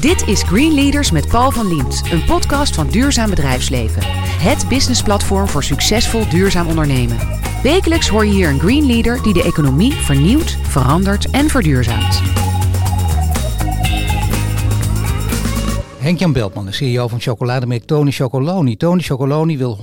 [0.00, 4.02] Dit is Green Leaders met Paul van Liemt, een podcast van Duurzaam Bedrijfsleven.
[4.40, 7.16] Het businessplatform voor succesvol duurzaam ondernemen.
[7.62, 12.22] Wekelijks hoor je hier een Green Leader die de economie vernieuwt, verandert en verduurzaamt.
[15.98, 18.76] Henk-Jan Beltman, de CEO van chocolademerk Tony Chocoloni.
[18.76, 19.78] Tony Chocoloni wil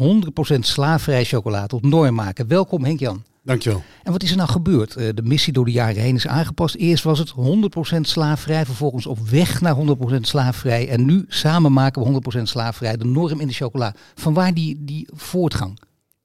[0.55, 2.47] 100% slaafvrij chocolade tot norm maken.
[2.47, 3.23] Welkom Henk-Jan.
[3.46, 3.84] Dankjewel.
[4.04, 4.96] En wat is er nou gebeurd?
[4.96, 6.75] Eh, de missie door de jaren heen is aangepast.
[6.75, 10.89] Eerst was het 100% slaafvrij, vervolgens op weg naar 100% slaafvrij.
[10.89, 13.96] En nu samen maken we 100% slaafvrij, de norm in de chocola.
[14.15, 15.79] Van waar die, die voortgang?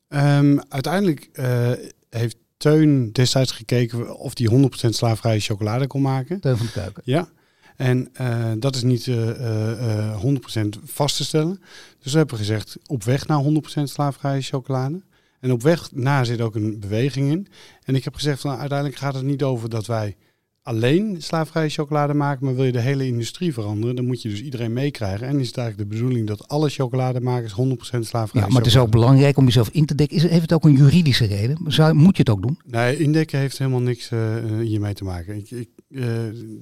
[0.09, 1.71] Um, uiteindelijk uh,
[2.11, 4.49] heeft Teun destijds gekeken of hij
[4.87, 6.41] 100% slaafvrije chocolade kon maken.
[6.41, 7.03] Teun van de Keuken.
[7.05, 7.29] Ja.
[7.77, 11.61] En uh, dat is niet uh, 100% vast te stellen.
[11.99, 15.03] Dus we hebben gezegd, op weg naar 100% slaafvrije chocolade.
[15.41, 17.47] En op weg na zit ook een beweging in.
[17.85, 20.17] En ik heb gezegd, van, uiteindelijk gaat het niet over dat wij
[20.63, 24.43] alleen slaafvrije chocolade maken, maar wil je de hele industrie veranderen, dan moet je dus
[24.43, 25.27] iedereen meekrijgen.
[25.27, 28.77] En is het eigenlijk de bedoeling dat alle chocolademakers 100% slaafvrij Ja, maar het is
[28.77, 30.17] ook belangrijk om jezelf in te dekken.
[30.17, 31.59] Is, heeft het ook een juridische reden?
[31.67, 32.59] Zou, moet je het ook doen?
[32.67, 34.21] Nee, indekken heeft helemaal niks uh,
[34.63, 35.37] hiermee te maken.
[35.37, 36.05] Ik, ik, uh,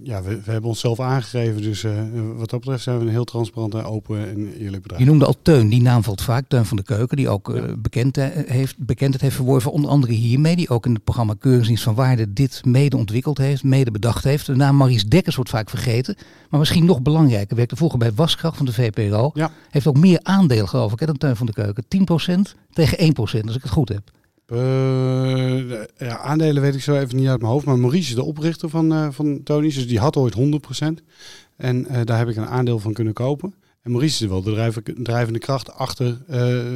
[0.03, 1.93] ja, we, we, hebben onszelf aangegeven, dus uh,
[2.37, 5.03] wat dat betreft zijn we een heel transparant en open en eerlijk bedrijf.
[5.03, 7.77] Je noemde al Teun, die naam valt vaak, Teun van de Keuken, die ook ja.
[7.77, 11.95] bekend, heeft, bekendheid heeft verworven, onder andere hiermee, die ook in het programma Keuringsdienst van
[11.95, 14.47] Waarde dit mede ontwikkeld heeft, mede bedacht heeft.
[14.47, 16.17] De naam Maurice Dekkers wordt vaak vergeten.
[16.51, 19.31] Maar misschien nog belangrijker, werkte vroeger bij Waskracht van de VPRO.
[19.35, 19.51] Ja.
[19.71, 21.85] Heeft ook meer aandeel geloof ik hè, dan Teun van de Keuken.
[21.85, 24.11] 10% tegen 1% als ik het goed heb.
[24.53, 27.67] Uh, ja, aandelen weet ik zo even niet uit mijn hoofd.
[27.67, 29.75] Maar Maurice is de oprichter van, uh, van Tony's.
[29.75, 31.05] Dus die had ooit 100%.
[31.57, 33.55] En uh, daar heb ik een aandeel van kunnen kopen.
[33.83, 36.19] En Maurice is wel de drijvende kracht achter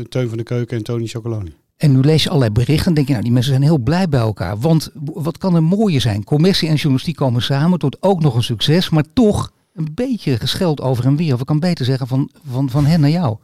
[0.08, 1.54] Teun van de Keuken en Tony Chocoloni.
[1.82, 4.08] En nu lees je allerlei berichten en denk je, nou, die mensen zijn heel blij
[4.08, 4.58] bij elkaar.
[4.58, 6.24] Want wat kan er mooier zijn?
[6.24, 10.80] Commercie en journalistiek komen samen, tot ook nog een succes, maar toch een beetje gescheld
[10.80, 11.34] over en weer.
[11.34, 13.36] Of ik kan beter zeggen van, van, van hen naar jou.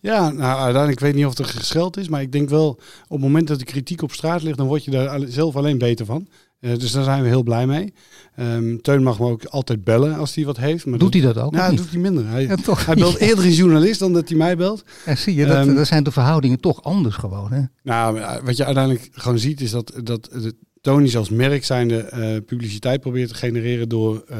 [0.00, 2.80] Ja, nou uiteindelijk weet ik niet of er gescheld is, maar ik denk wel op
[3.08, 6.06] het moment dat de kritiek op straat ligt, dan word je daar zelf alleen beter
[6.06, 6.28] van.
[6.60, 7.94] Uh, dus daar zijn we heel blij mee.
[8.40, 10.86] Um, Teun mag me ook altijd bellen als hij wat heeft.
[10.86, 11.52] Maar doet hij dat ook?
[11.52, 12.26] Nou, dat doet hij minder.
[12.26, 14.84] Hij, ja, toch, hij belt eerder een journalist dan dat hij mij belt.
[15.06, 17.52] Ja, zie je, dat, um, dat zijn de verhoudingen toch anders gewoon.
[17.52, 17.62] Hè?
[17.82, 22.44] Nou, wat je uiteindelijk gewoon ziet is dat, dat de Tony's als merk zijnde uh,
[22.46, 24.36] publiciteit probeert te genereren door uh,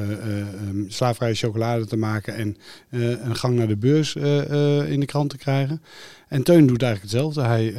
[0.89, 2.57] slaafvrije chocolade te maken en
[2.91, 4.15] een gang naar de beurs
[4.89, 5.83] in de krant te krijgen.
[6.29, 7.43] En Teun doet eigenlijk hetzelfde.
[7.43, 7.75] Hij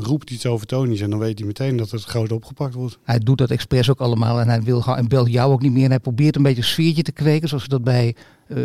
[0.00, 2.98] roept iets over Tony's en dan weet hij meteen dat het groot opgepakt wordt.
[3.02, 5.84] Hij doet dat expres ook allemaal en hij wil en belt jou ook niet meer.
[5.84, 8.14] En hij probeert een beetje een sfeertje te kweken, zoals we dat bij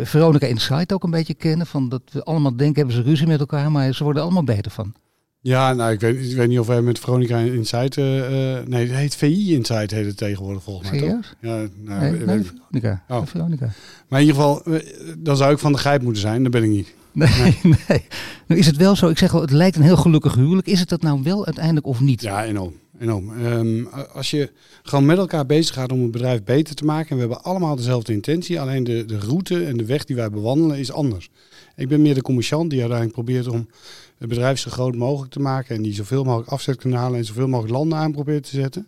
[0.02, 1.66] Veronica Insight ook een beetje kennen.
[1.66, 4.70] Van dat we allemaal denken, hebben ze ruzie met elkaar, maar ze worden allemaal beter
[4.70, 4.94] van.
[5.42, 7.96] Ja, nou, ik weet, ik weet niet of wij met Veronica Insight...
[7.96, 8.04] Uh,
[8.66, 11.34] nee, het heet VI Insight heet het tegenwoordig volgens mij, toch?
[11.40, 13.04] Ja, nou, nee, nee, Veronica.
[13.08, 13.26] Oh.
[13.26, 13.68] Veronica.
[14.08, 14.62] Maar in ieder geval,
[15.18, 16.42] dan zou ik van de grijp moeten zijn.
[16.42, 16.94] Dat ben ik niet.
[17.12, 17.58] Nee, nee,
[17.88, 18.04] nee.
[18.46, 20.66] Nu is het wel zo, ik zeg wel, het lijkt een heel gelukkig huwelijk.
[20.66, 22.22] Is het dat nou wel uiteindelijk of niet?
[22.22, 22.72] Ja, enorm.
[22.98, 23.46] enorm.
[23.46, 24.50] Um, als je
[24.82, 27.10] gewoon met elkaar bezig gaat om het bedrijf beter te maken...
[27.10, 28.60] en we hebben allemaal dezelfde intentie...
[28.60, 31.30] alleen de, de route en de weg die wij bewandelen is anders.
[31.76, 33.68] Ik ben meer de commerciant die uiteindelijk probeert om
[34.20, 35.76] het bedrijf zo groot mogelijk te maken...
[35.76, 38.86] en die zoveel mogelijk afzetkanalen en zoveel mogelijk landen aan probeert te zetten.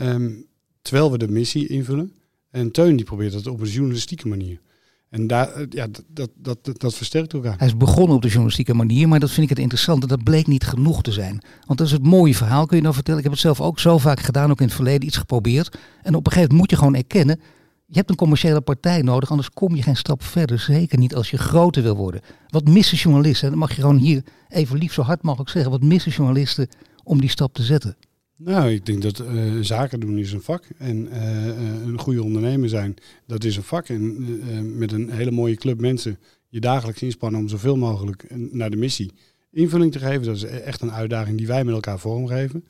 [0.00, 0.46] Um,
[0.82, 2.12] terwijl we de missie invullen.
[2.50, 4.60] En Teun die probeert dat op een journalistieke manier.
[5.08, 7.58] En daar, ja, dat, dat, dat, dat versterkt elkaar.
[7.58, 10.06] Hij is begonnen op de journalistieke manier, maar dat vind ik het interessante.
[10.06, 11.42] Dat bleek niet genoeg te zijn.
[11.66, 13.18] Want dat is het mooie verhaal, kun je nou vertellen.
[13.18, 15.78] Ik heb het zelf ook zo vaak gedaan, ook in het verleden iets geprobeerd.
[16.02, 17.40] En op een gegeven moment moet je gewoon erkennen,
[17.86, 20.58] je hebt een commerciële partij nodig, anders kom je geen stap verder.
[20.58, 22.20] Zeker niet als je groter wil worden.
[22.48, 25.70] Wat missen journalisten, dat mag je gewoon hier even lief zo hard mogelijk zeggen.
[25.70, 26.68] Wat missen journalisten
[27.04, 27.96] om die stap te zetten?
[28.36, 30.64] Nou, ik denk dat uh, zaken doen is een vak.
[30.78, 31.46] En uh,
[31.86, 32.94] een goede ondernemer zijn,
[33.26, 33.88] dat is een vak.
[33.88, 38.76] En met een hele mooie club mensen je dagelijks inspannen om zoveel mogelijk naar de
[38.76, 39.12] missie
[39.50, 40.22] invulling te geven.
[40.22, 42.64] Dat is echt een uitdaging die wij met elkaar vormgeven.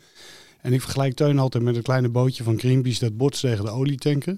[0.61, 3.71] En ik vergelijk Teun altijd met een kleine bootje van Greenpeace dat botst tegen de
[3.71, 4.37] olietanker.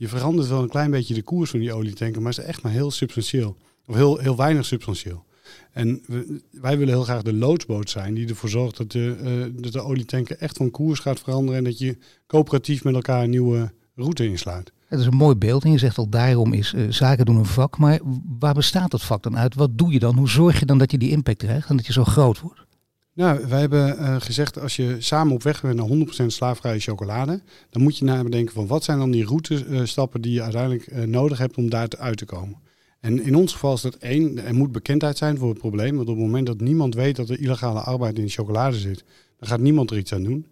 [0.00, 2.62] Je verandert wel een klein beetje de koers van die olietanker, maar het is echt
[2.62, 3.56] maar heel substantieel.
[3.86, 5.24] Of heel, heel weinig substantieel.
[5.72, 9.62] En we, wij willen heel graag de loodsboot zijn die ervoor zorgt dat de, uh,
[9.62, 13.30] dat de olietanker echt van koers gaat veranderen en dat je coöperatief met elkaar een
[13.30, 14.72] nieuwe route insluit.
[14.86, 17.44] Het is een mooi beeld en je zegt al daarom is uh, zaken doen een
[17.44, 17.78] vak.
[17.78, 18.00] Maar
[18.38, 19.54] waar bestaat dat vak dan uit?
[19.54, 20.16] Wat doe je dan?
[20.16, 22.66] Hoe zorg je dan dat je die impact krijgt en dat je zo groot wordt?
[23.14, 27.42] Nou, wij hebben uh, gezegd als je samen op weg bent naar 100% slaafvrije chocolade,
[27.70, 31.56] dan moet je nadenken van wat zijn dan die routestappen die je uiteindelijk nodig hebt
[31.56, 32.58] om daar uit te komen.
[33.00, 35.96] En in ons geval is dat één, er moet bekendheid zijn voor het probleem.
[35.96, 39.04] Want op het moment dat niemand weet dat er illegale arbeid in de chocolade zit,
[39.38, 40.46] dan gaat niemand er iets aan doen.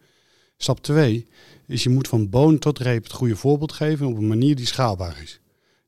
[0.56, 1.26] Stap twee
[1.66, 4.66] is je moet van boon tot reep het goede voorbeeld geven op een manier die
[4.66, 5.40] schaalbaar is.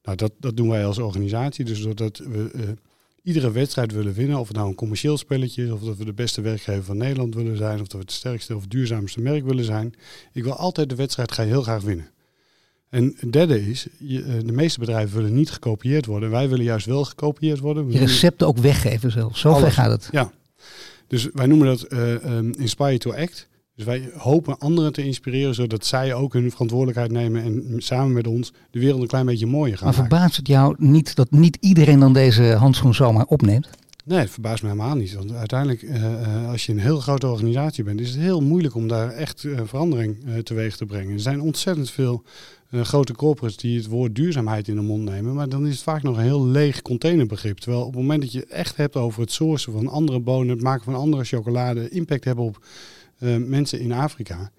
[0.02, 1.64] Nou, dat, dat doen wij als organisatie.
[1.64, 2.76] Dus doordat we
[3.22, 6.12] iedere wedstrijd willen winnen, of het nou een commercieel spelletje is, of dat we de
[6.12, 9.64] beste werkgever van Nederland willen zijn, of dat we het sterkste of duurzaamste merk willen
[9.64, 9.94] zijn.
[10.32, 12.11] Ik wil altijd de wedstrijd ga heel graag winnen.
[12.90, 16.31] En het derde is, eh, de meeste bedrijven willen niet gekopieerd worden.
[16.31, 17.93] Wij willen juist wel gekopieerd worden.
[17.93, 19.38] Je recepten ook weggeven zelf.
[19.38, 20.08] Zo ver gaat het.
[20.12, 20.32] Ja.
[21.06, 23.49] Dus wij noemen dat uh, um, Inspire to Act.
[23.81, 28.27] Dus wij hopen anderen te inspireren, zodat zij ook hun verantwoordelijkheid nemen en samen met
[28.27, 31.59] ons de wereld een klein beetje mooier gaan Maar verbaast het jou niet dat niet
[31.61, 33.69] iedereen dan deze handschoen zomaar opneemt?
[34.05, 35.15] Nee, het verbaast me helemaal niet.
[35.15, 38.88] Want uiteindelijk, uh, als je een heel grote organisatie bent, is het heel moeilijk om
[38.88, 41.12] daar echt uh, verandering uh, teweeg te brengen.
[41.12, 42.23] Er zijn ontzettend veel
[42.82, 45.35] grote corporates die het woord duurzaamheid in de mond nemen.
[45.35, 47.59] Maar dan is het vaak nog een heel leeg containerbegrip.
[47.59, 50.62] Terwijl op het moment dat je echt hebt over het sourcen van andere bonen, het
[50.62, 52.61] maken van andere chocolade, impact hebben op
[53.46, 54.50] mensen in Afrika.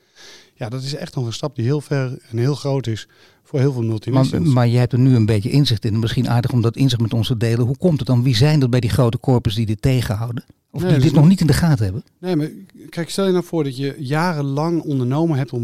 [0.53, 3.07] Ja, dat is echt nog een stap die heel ver en heel groot is
[3.43, 4.45] voor heel veel multinationals.
[4.45, 5.99] Maar, maar jij hebt er nu een beetje inzicht in.
[5.99, 7.65] Misschien aardig om dat inzicht met ons te delen.
[7.65, 8.23] Hoe komt het dan?
[8.23, 10.43] Wie zijn dat bij die grote corpus die dit tegenhouden?
[10.71, 12.03] Of die dit nog niet in de gaten hebben?
[12.19, 12.49] Nee, maar
[12.89, 15.61] kijk, stel je nou voor dat je jarenlang ondernomen hebt op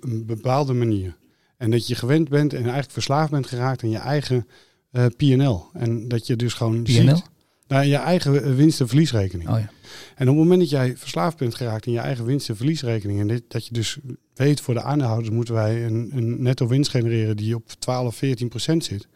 [0.00, 1.16] een bepaalde manier.
[1.56, 4.46] En dat je gewend bent en eigenlijk verslaafd bent geraakt aan je eigen
[4.92, 5.66] uh, PNL.
[5.72, 6.92] En dat je dus gewoon PNL?
[6.92, 7.22] ziet...
[7.66, 9.48] Nou, je eigen winst- en verliesrekening.
[9.48, 9.70] Oh ja.
[10.14, 13.20] En op het moment dat jij verslaafd bent geraakt in je eigen winst- en verliesrekening,
[13.20, 13.98] en dit, dat je dus
[14.34, 18.48] weet voor de aandeelhouders moeten wij een, een netto winst genereren die op 12, 14
[18.48, 19.08] procent zit.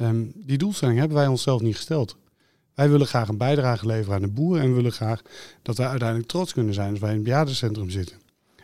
[0.00, 2.16] Um, die doelstelling hebben wij onszelf niet gesteld.
[2.74, 5.22] Wij willen graag een bijdrage leveren aan de boeren en willen graag
[5.62, 8.16] dat wij uiteindelijk trots kunnen zijn als wij in het bejaardencentrum zitten.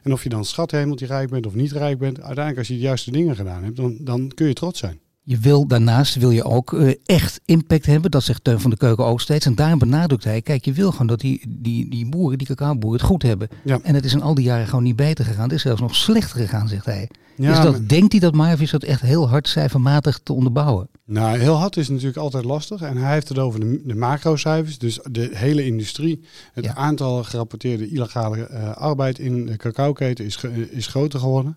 [0.03, 2.81] En of je dan schathemeltje rijk bent of niet rijk bent, uiteindelijk als je de
[2.81, 5.01] juiste dingen gedaan hebt, dan, dan kun je trots zijn.
[5.29, 8.11] Je wil daarnaast wil je ook uh, echt impact hebben.
[8.11, 9.47] Dat zegt Teun van de Keuken ook steeds.
[9.47, 12.99] En daarom benadrukt hij, kijk, je wil gewoon dat die, die, die boeren, die cacaoboeren,
[13.01, 13.49] het goed hebben.
[13.65, 13.79] Ja.
[13.83, 15.43] En het is in al die jaren gewoon niet beter gegaan.
[15.43, 17.09] Het is zelfs nog slechter gegaan, zegt hij.
[17.37, 20.21] Ja, is dat, maar- denkt hij dat maar of is dat echt heel hard cijfermatig
[20.23, 20.89] te onderbouwen?
[21.05, 22.81] Nou, heel hard is natuurlijk altijd lastig.
[22.81, 24.79] En hij heeft het over de, de macrocijfers.
[24.79, 26.21] Dus de hele industrie.
[26.53, 26.75] Het Ja.
[26.75, 30.39] aantal gerapporteerde illegale eh, arbeid in de cacaoketen is,
[30.71, 31.57] is groter geworden.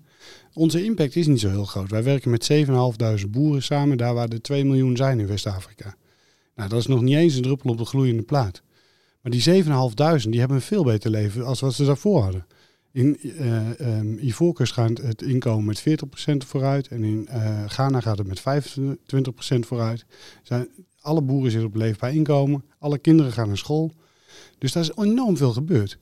[0.53, 1.89] Onze impact is niet zo heel groot.
[1.89, 2.51] Wij werken met
[3.24, 5.95] 7.500 boeren samen, daar waar er 2 miljoen zijn in West-Afrika.
[6.56, 8.62] Nou, dat is nog niet eens een druppel op de gloeiende plaat.
[9.21, 9.63] Maar die
[10.24, 12.45] 7.500 die hebben een veel beter leven als wat ze daarvoor hadden.
[12.92, 18.27] In ehm, Ivoorkust gaat het inkomen met 40% vooruit en in eh, Ghana gaat het
[18.27, 20.06] met 25% vooruit.
[20.44, 20.68] Zijn,
[21.01, 23.92] alle boeren zitten op leefbaar inkomen, alle kinderen gaan naar school.
[24.57, 25.98] Dus daar is enorm veel gebeurd.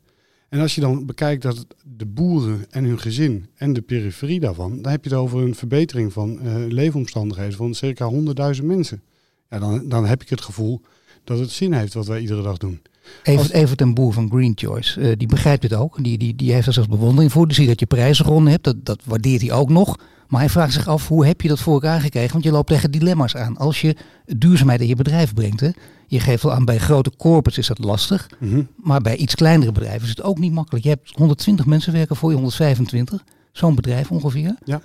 [0.49, 1.65] En als je dan bekijkt dat
[1.97, 5.55] de boeren en hun gezin en de periferie daarvan, dan heb je het over een
[5.55, 8.11] verbetering van eh, leefomstandigheden van circa
[8.59, 9.01] 100.000 mensen.
[9.49, 10.81] Ja, dan, dan heb ik het gevoel
[11.23, 12.81] dat het zin heeft wat wij iedere dag doen.
[13.23, 15.01] Even, Als- even ten boer van Green Choice.
[15.01, 16.03] eh, die begrijpt dit ook.
[16.03, 17.45] Die, die, die heeft er zelfs bewondering voor.
[17.47, 18.63] Die ziet dat je prijzen gewonnen hebt.
[18.63, 19.97] Dat, dat waardeert hij ook nog.
[20.27, 22.31] Maar hij vraagt zich af, hoe heb je dat voor elkaar gekregen?
[22.31, 23.57] Want je loopt tegen dilemma's aan.
[23.57, 25.59] Als je duurzaamheid in je bedrijf brengt.
[25.59, 25.69] Hè,
[26.09, 28.29] je geeft wel aan, bij grote corporates is dat lastig.
[28.75, 30.83] Maar bij iets kleinere bedrijven is het ook niet makkelijk.
[30.83, 33.23] Je hebt 120 mensen werken voor je, 125.
[33.51, 34.55] Zo'n bedrijf ongeveer.
[34.65, 34.81] Ja.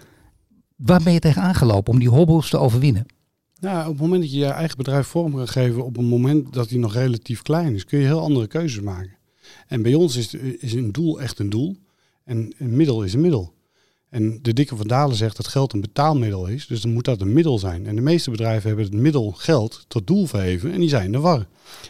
[0.77, 3.07] Waar ben je tegen aangelopen om die hobbels te overwinnen?
[3.61, 6.53] Nou, op het moment dat je je eigen bedrijf vorm kan geven, op een moment
[6.53, 9.17] dat die nog relatief klein is, kun je heel andere keuzes maken.
[9.67, 11.77] En bij ons is, is een doel echt een doel
[12.25, 13.53] en een middel is een middel.
[14.15, 17.21] En de dikke van Dalen zegt dat geld een betaalmiddel is, dus dan moet dat
[17.21, 17.87] een middel zijn.
[17.87, 21.13] En de meeste bedrijven hebben het middel geld tot doel verheven en die zijn in
[21.13, 21.47] de war.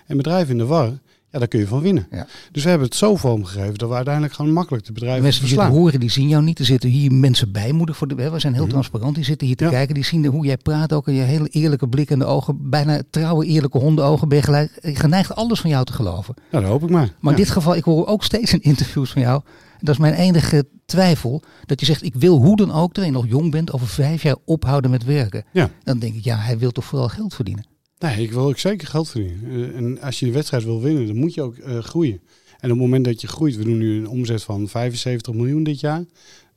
[0.07, 0.87] En bedrijven in de war,
[1.31, 2.07] ja, daar kun je van winnen.
[2.11, 2.27] Ja.
[2.53, 5.45] Dus we hebben het zo vormgegeven dat we uiteindelijk gewoon makkelijk de De bedrijven mensen
[5.45, 5.73] die verslaan.
[5.77, 6.59] horen, die zien jou niet.
[6.59, 8.15] Er zitten hier mensen bij, moedig voor de.
[8.23, 8.73] hè, We zijn heel Mhm.
[8.73, 9.15] transparant.
[9.15, 9.71] Die zitten hier te Ja.
[9.71, 9.95] kijken.
[9.95, 11.07] Die zien de- hoe jij praat ook.
[11.09, 12.71] En je hele eerlijke blik in de ogen.
[12.71, 14.29] Bijna trouwe, eerlijke hondenogen.
[14.29, 16.35] Ben je gelijk, geneigd alles van jou te geloven.
[16.51, 17.13] Nou, dat hoop ik maar.
[17.21, 17.39] Maar Ja.
[17.39, 19.43] in dit geval, ik hoor ook steeds in interviews van jou.
[19.85, 21.43] Dat is mijn enige twijfel.
[21.67, 24.23] Dat je zegt, ik wil hoe dan ook, terwijl je nog jong bent, over vijf
[24.23, 25.45] jaar ophouden met werken.
[25.53, 25.71] Ja.
[25.83, 27.67] Dan denk ik, ja, hij wil toch vooral geld verdienen.
[27.99, 29.51] Nee, ik wil ook zeker geld verdienen.
[29.51, 32.21] Eh, en als je de wedstrijd wil winnen, dan moet je ook eh, groeien.
[32.59, 35.63] En op het moment dat je groeit, we doen nu een omzet van 75 miljoen
[35.63, 36.05] dit jaar.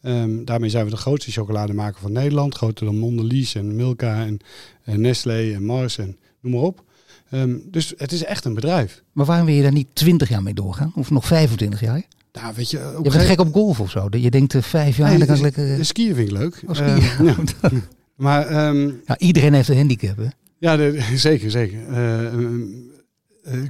[0.01, 2.55] Ehm, daarmee zijn we de grootste chocolademaker van Nederland.
[2.55, 4.39] Groter dan Mondelez en Milka en,
[4.83, 6.83] en Nestlé en Mars en noem maar op.
[7.29, 9.03] Ehm, dus het is echt een bedrijf.
[9.11, 10.91] Maar waarom wil je daar niet 20 jaar mee doorgaan?
[10.95, 12.03] Of nog 25 jaar?
[12.31, 14.07] Nou, weet je, bent gegeven- gek op golf of zo.
[14.11, 15.77] Je denkt, eh, vijf jaar, Nee, dan kan ik dus- lekker...
[15.79, 16.63] eh, skiën vind ik leuk.
[16.67, 16.75] Oh,
[17.23, 17.35] ja.
[18.15, 20.27] Maar ehm, Ja, iedereen heeft een handicap, hè?
[20.57, 21.87] Ja, de- zeker, zeker.
[21.87, 22.33] Eh, eh,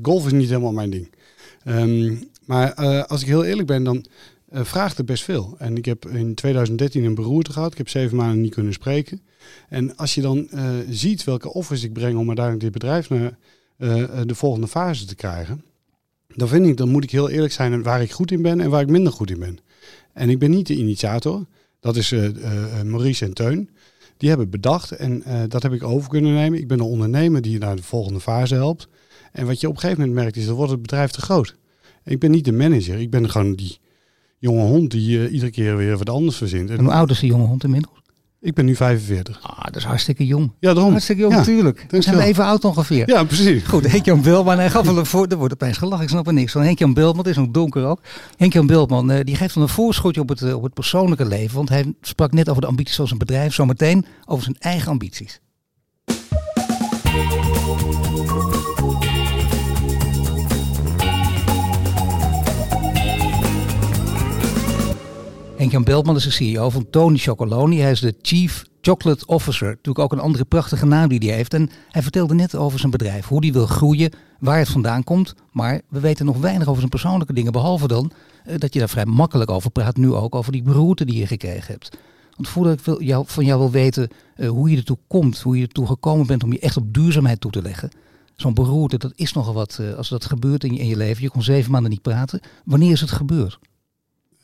[0.02, 1.10] golf is niet helemaal mijn ding.
[1.64, 4.06] Ehm, maar eh, als ik heel eerlijk ben, dan
[4.50, 5.56] eh, vraagt het best veel.
[5.58, 7.72] En ik heb in 2013 een beroerte gehad.
[7.72, 9.22] Ik heb zeven maanden niet kunnen spreken.
[9.70, 13.38] En als je dan eh, ziet welke offers ik breng om uiteindelijk dit bedrijf naar
[13.78, 15.64] eh, eh, de volgende fase te krijgen,
[16.38, 18.70] dan vind ik, dan moet ik heel eerlijk zijn waar ik goed in ben en
[18.70, 19.60] waar ik minder goed in ben.
[20.14, 21.46] En ik ben niet de initiator.
[21.80, 23.70] Dat is eh, eh, Maurice en Teun.
[24.18, 26.60] Die hebben bedacht en eh, dat heb ik over kunnen nemen.
[26.60, 28.88] Ik ben een ondernemer die naar de volgende fase helpt.
[29.32, 31.56] En wat je op een gegeven moment merkt is, dat wordt het bedrijf te groot.
[32.04, 33.78] Ik ben niet de manager, ik ben gewoon die
[34.38, 36.70] jonge hond die iedere keer weer wat anders verzint.
[36.70, 38.02] En hoe oud is die jonge hond inmiddels?
[38.42, 39.40] Ik ben nu 45.
[39.44, 40.52] Ah, dat is hartstikke jong.
[40.60, 40.92] Ja, daarom.
[40.92, 41.86] Hartstikke jong, ja, natuurlijk.
[41.90, 43.10] We zijn even oud ongeveer.
[43.10, 43.64] Ja, precies.
[43.64, 46.62] Goed, Henk-Jan Bilman, hij gaf voor, er wordt opeens gelachen, ik snap er niks van.
[46.62, 48.02] Henk-Jan Bilman, het is nog donker ook.
[48.38, 51.56] Henk-Jan Bilman, uh, die geeft dan een voorschotje op het, uh, op het persoonlijke leven.
[51.56, 55.40] Want hij sprak net over de ambities van zijn bedrijf, zometeen over zijn eigen ambities.
[65.58, 67.80] Henk-Jan Beltman is de CEO van Tony Chocoloni.
[67.80, 69.68] Hij is de Chief Chocolate Officer.
[69.68, 71.54] Natuurlijk ook een andere prachtige naam die hij heeft.
[71.54, 75.36] En hij vertelde net over zijn bedrijf, hoe hij wil groeien, waar het vandaan komt.
[75.52, 77.52] Maar we weten nog weinig over zijn persoonlijke dingen.
[77.52, 78.12] Behalve dan
[78.48, 79.98] uh, dat je daar vrij makkelijk over praat.
[79.98, 81.98] Nu ook over die beroerte die je gekregen hebt.
[82.36, 85.58] Want voordat ik wil, jou, van jou wil weten uh, hoe je ertoe komt, hoe
[85.58, 87.90] je ertoe gekomen bent om je echt op duurzaamheid toe te leggen.
[88.36, 91.24] Zo'n beroerte, dat is nogal wat uh, als dat gebeurt in je, in je leven.
[91.24, 92.40] Je kon zeven maanden niet praten.
[92.66, 93.60] Wanneer is het gebeurd?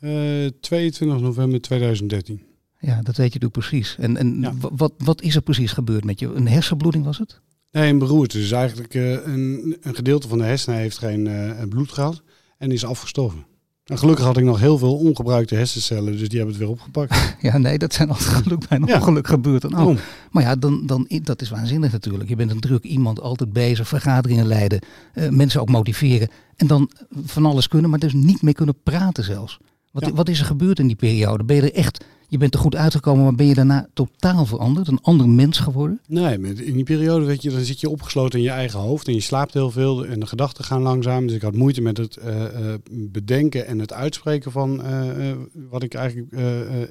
[0.04, 2.42] Uh, 22 november 2013.
[2.78, 3.96] Ja, dat weet je natuurlijk precies.
[3.98, 4.54] En, en ja.
[4.76, 6.34] wat, wat is er precies gebeurd met je?
[6.34, 7.40] Een hersenbloeding was het?
[7.70, 8.38] Nee, een beroerte.
[8.38, 12.22] Dus eigenlijk uh, een, een, gedeelte van de hersenen heeft geen uh, bloed gehad
[12.58, 13.46] en is afgestorven.
[13.84, 17.34] En gelukkig had ik nog heel veel ongebruikte hersencellen, dus die hebben het weer opgepakt.
[17.40, 18.96] ja, nee, dat zijn altijd geluk bij een ja.
[18.96, 19.62] ongeluk gebeurd.
[19.62, 19.98] Dan ook.
[20.30, 22.28] Maar ja, dan, dan, dat is waanzinnig natuurlijk.
[22.28, 24.80] Je bent een druk iemand, altijd bezig, vergaderingen leiden,
[25.14, 26.28] uh, mensen ook motiveren.
[26.56, 26.90] En dan
[27.24, 29.58] van alles kunnen, maar dus niet meer kunnen praten zelfs.
[29.94, 30.12] Wat, ja.
[30.12, 31.44] wat, is er gebeurd in die periode?
[31.44, 34.88] Ben je er echt, je bent er goed uitgekomen, maar ben je daarna totaal veranderd?
[34.88, 36.00] Een ander mens geworden?
[36.06, 39.14] Nee, in die periode weet je, dan zit je opgesloten in je eigen hoofd en
[39.14, 41.26] je slaapt heel veel en de gedachten gaan langzaam.
[41.26, 45.32] Dus ik had moeite met het uh, uh, bedenken en het uitspreken van uh,
[45.70, 46.32] wat ik eigenlijk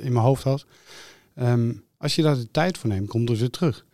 [0.01, 0.65] in mijn hoofd had.
[1.41, 3.85] Um, als je daar de tijd voor neemt, komt het weer terug.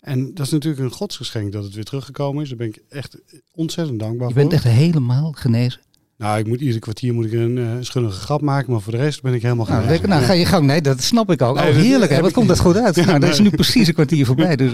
[0.00, 2.48] En dat is natuurlijk een godsgeschenk dat het weer teruggekomen is.
[2.48, 3.18] Daar ben ik echt
[3.54, 4.42] ontzettend dankbaar voor.
[4.42, 4.70] Je bent voor.
[4.70, 5.80] echt helemaal genezen?
[6.18, 8.98] Nou, ik moet iedere kwartier moet ik een uh, schunnige grap maken, maar voor de
[8.98, 10.66] rest ben ik helemaal nou, lekker, nou, ga je gang.
[10.66, 11.56] Nee, dat snap ik ook.
[11.56, 12.20] Nee, oh, heerlijk, hè?
[12.20, 12.94] Wat komt dat goed uit?
[12.94, 14.56] Ja, nou, dat is nu precies een kwartier voorbij.
[14.56, 14.72] Dus.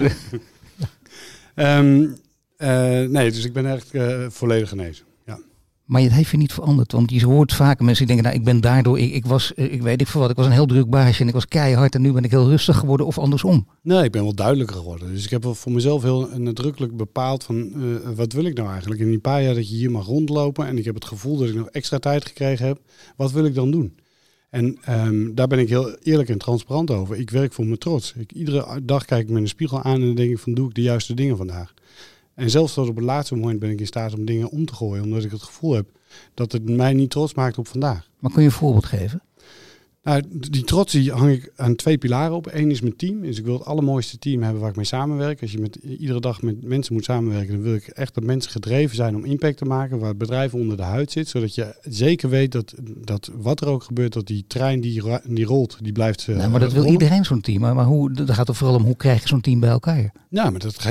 [1.55, 2.01] um,
[2.57, 2.67] uh,
[3.09, 5.05] nee, dus ik ben echt uh, volledig genezen.
[5.83, 8.51] Maar het heeft je niet veranderd, want je hoort vaker mensen die denken, nou, ik
[8.51, 10.89] ben daardoor, ik, ik was, ik weet ik veel wat, ik was een heel druk
[10.89, 13.67] baasje en ik was keihard en nu ben ik heel rustig geworden of andersom.
[13.81, 15.11] Nee, ik ben wel duidelijker geworden.
[15.11, 19.01] Dus ik heb voor mezelf heel nadrukkelijk bepaald van, uh, wat wil ik nou eigenlijk?
[19.01, 21.47] In die paar jaar dat je hier mag rondlopen en ik heb het gevoel dat
[21.47, 22.79] ik nog extra tijd gekregen heb,
[23.15, 23.95] wat wil ik dan doen?
[24.49, 27.15] En um, daar ben ik heel eerlijk en transparant over.
[27.15, 28.13] Ik werk voor mijn trots.
[28.17, 30.67] Ik, iedere dag kijk ik me in de spiegel aan en denk ik van, doe
[30.67, 31.73] ik de juiste dingen vandaag?
[32.35, 34.73] En zelfs tot op het laatste moment ben ik in staat om dingen om te
[34.73, 35.03] gooien.
[35.03, 35.89] Omdat ik het gevoel heb
[36.33, 38.09] dat het mij niet trots maakt op vandaag.
[38.19, 39.21] Maar kun je een voorbeeld geven?
[40.03, 42.47] Nou, die trots die hang ik aan twee pilaren op.
[42.51, 43.21] Eén is mijn team.
[43.21, 45.41] Dus ik wil het allermooiste team hebben waar ik mee samenwerk.
[45.41, 48.51] Als je met, iedere dag met mensen moet samenwerken, dan wil ik echt dat mensen
[48.51, 49.99] gedreven zijn om impact te maken.
[49.99, 51.27] Waar het bedrijf onder de huid zit.
[51.27, 55.45] Zodat je zeker weet dat, dat wat er ook gebeurt, dat die trein die, die
[55.45, 56.27] rolt, die blijft.
[56.27, 57.61] Uh, maar dat wil iedereen zo'n team.
[57.61, 60.11] Maar hoe, dat gaat er vooral om hoe krijg je zo'n team bij elkaar?
[60.29, 60.83] Ja, maar dat,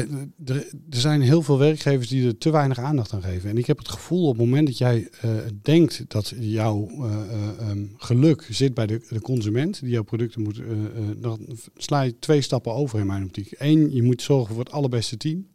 [0.44, 0.56] er,
[0.90, 3.50] er zijn heel veel werkgevers die er te weinig aandacht aan geven.
[3.50, 5.30] En ik heb het gevoel op het moment dat jij uh,
[5.62, 10.58] denkt dat jouw uh, um, geluk zit bij de, de consument die jouw producten moet,
[10.58, 10.76] uh, uh,
[11.16, 13.54] dan sla je twee stappen over in mijn optiek.
[13.58, 15.46] Eén, je moet zorgen voor het allerbeste team.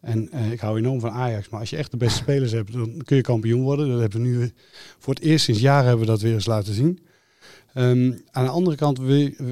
[0.00, 2.72] En uh, ik hou enorm van Ajax, maar als je echt de beste spelers hebt,
[2.72, 3.88] dan kun je kampioen worden.
[3.88, 4.50] Dat hebben we nu
[4.98, 6.98] voor het eerst sinds jaren hebben we dat weer eens laten zien.
[7.74, 8.98] Um, aan de andere kant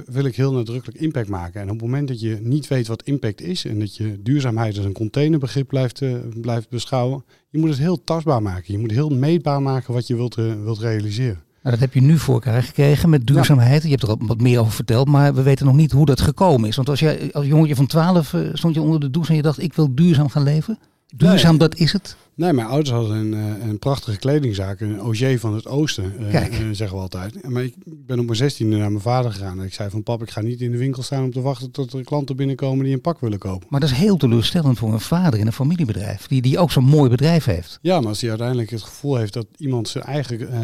[0.06, 1.60] wil, ik heel nadrukkelijk impact maken.
[1.60, 4.76] En op het moment dat je niet weet wat impact is en dat je duurzaamheid
[4.76, 6.02] als een containerbegrip blijft,
[6.40, 8.72] blijft beschouwen, je moet het heel tastbaar maken.
[8.72, 11.42] Je moet heel meetbaar maken wat je wilt, wilt realiseren.
[11.68, 13.82] Nou, dat heb je nu voor elkaar gekregen met duurzaamheid.
[13.82, 13.88] Ja.
[13.88, 16.20] Je hebt er al wat meer over verteld, maar we weten nog niet hoe dat
[16.20, 16.76] gekomen is.
[16.76, 19.42] Want als jij als jongetje van 12 uh, stond je onder de douche en je
[19.42, 20.78] dacht, ik wil duurzaam gaan leven.
[21.16, 21.58] Duurzaam, nee.
[21.58, 22.16] dat is het.
[22.38, 26.30] Nee, mijn ouders hadden een, uh, een prachtige kledingzaak, een Auger van het Oosten, uh,
[26.30, 26.58] Kijk.
[26.58, 27.48] Uh, zeggen we altijd.
[27.48, 30.22] Maar ik ben op mijn zestiende naar mijn vader gegaan en ik zei van pap,
[30.22, 32.94] ik ga niet in de winkel staan om te wachten tot er klanten binnenkomen die
[32.94, 33.66] een pak willen kopen.
[33.70, 36.84] Maar dat is heel teleurstellend voor een vader in een familiebedrijf, die, die ook zo'n
[36.84, 37.78] mooi bedrijf heeft.
[37.82, 40.56] Ja, maar als hij uiteindelijk het gevoel heeft dat iemand zijn eigen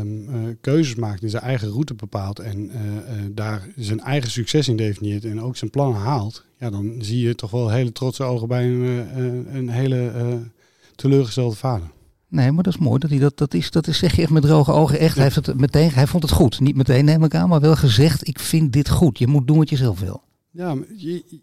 [0.00, 2.70] um, keuzes maakt, en zijn eigen route bepaalt en
[3.34, 7.34] daar zijn eigen succes in definieert en ook zijn plannen haalt, ja, dan zie je
[7.34, 10.10] toch wel hele trotse ogen bij een, een hele
[11.02, 11.90] teleurgestelde vader.
[12.28, 13.70] Nee, maar dat is mooi dat hij dat, dat is.
[13.70, 14.98] Dat is zeg je echt met droge ogen.
[14.98, 15.22] Echt, ja.
[15.22, 16.60] hij, heeft het meteen, hij vond het goed.
[16.60, 19.18] Niet meteen neem ik aan, maar wel gezegd: ik vind dit goed.
[19.18, 20.22] Je moet doen wat je zelf wil.
[20.50, 20.76] Ja,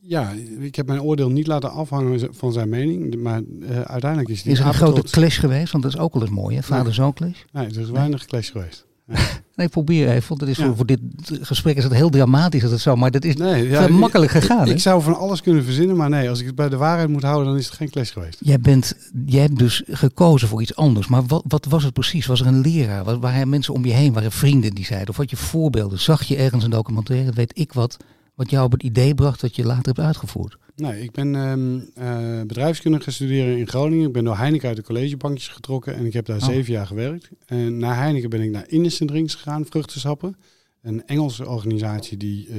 [0.02, 3.22] ja, ik heb mijn oordeel niet laten afhangen van zijn mening.
[3.22, 5.72] Maar uh, uiteindelijk is het Is er een grote clash geweest?
[5.72, 6.64] Want dat is ook wel eens mooi, hè?
[6.64, 7.44] Vader-zoon clash?
[7.52, 8.86] Nee, er is weinig clash geweest.
[9.56, 10.28] Nee, probeer even.
[10.28, 10.66] Want het is Ja.
[10.66, 11.00] voor, voor dit
[11.42, 14.68] gesprek is het heel dramatisch dat het zo, maar dat is Nee, makkelijk gegaan.
[14.68, 17.24] Ik zou van alles kunnen verzinnen, maar nee, als ik het bij de waarheid moet
[17.24, 18.38] houden, dan is het geen clash geweest.
[18.40, 21.08] Jij, bent, jij hebt dus gekozen voor iets anders.
[21.08, 22.26] Maar wat, wat was het precies?
[22.26, 23.04] Was er een leraar?
[23.04, 24.14] Was, waren mensen om je heen?
[24.14, 25.10] Waren vrienden die zeiden?
[25.10, 26.00] Of had je voorbeelden?
[26.00, 27.32] Zag je ergens een documentaire?
[27.32, 27.98] Weet ik wat.
[28.36, 30.58] Wat jou op het idee bracht dat je later hebt uitgevoerd?
[30.80, 34.08] Nee, ik ben ehm eh, bedrijfskunde gaan studeren in Groningen.
[34.08, 36.44] Ik ben door Heineken uit de collegebankjes getrokken en ik heb daar Oh.
[36.46, 37.30] zeven jaar gewerkt.
[37.46, 40.38] En na Heineken ben ik naar Innocent Drinks gegaan, vruchtensappen.
[40.82, 42.58] Een Engelse organisatie die eh,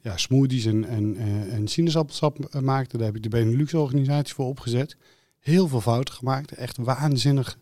[0.00, 2.96] ja, smoothies en, en, eh, en sinaasappelsap maakte.
[2.96, 4.96] Daar heb ik de Benelux-organisatie voor opgezet.
[5.40, 7.58] Heel veel fouten gemaakt, echt waanzinnig.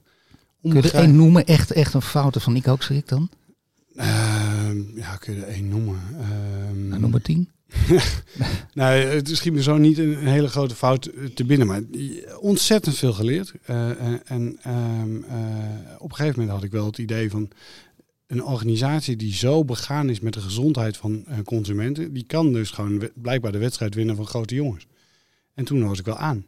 [0.62, 1.44] Kun je er één noemen?
[1.46, 3.28] Echt, echt een fout van ik ook schrik dan?
[3.94, 6.00] Ehm, ja, kun je er één noemen?
[6.20, 7.48] Ehm, Nou, nummer 10.
[8.74, 11.66] Nee, het schiet me zo niet een, hele grote fout eh, te binnen.
[11.66, 11.82] Maar
[12.40, 13.54] ontzettend veel geleerd.
[13.64, 17.50] Eh, en en ehm, eh, op een gegeven moment had ik wel het idee van...
[18.26, 22.12] een organisatie die zo begaan is met de gezondheid van eh, consumenten...
[22.12, 24.86] die kan dus gewoon blijkbaar de wedstrijd winnen van grote jongens.
[25.54, 26.46] En toen was ik wel aan.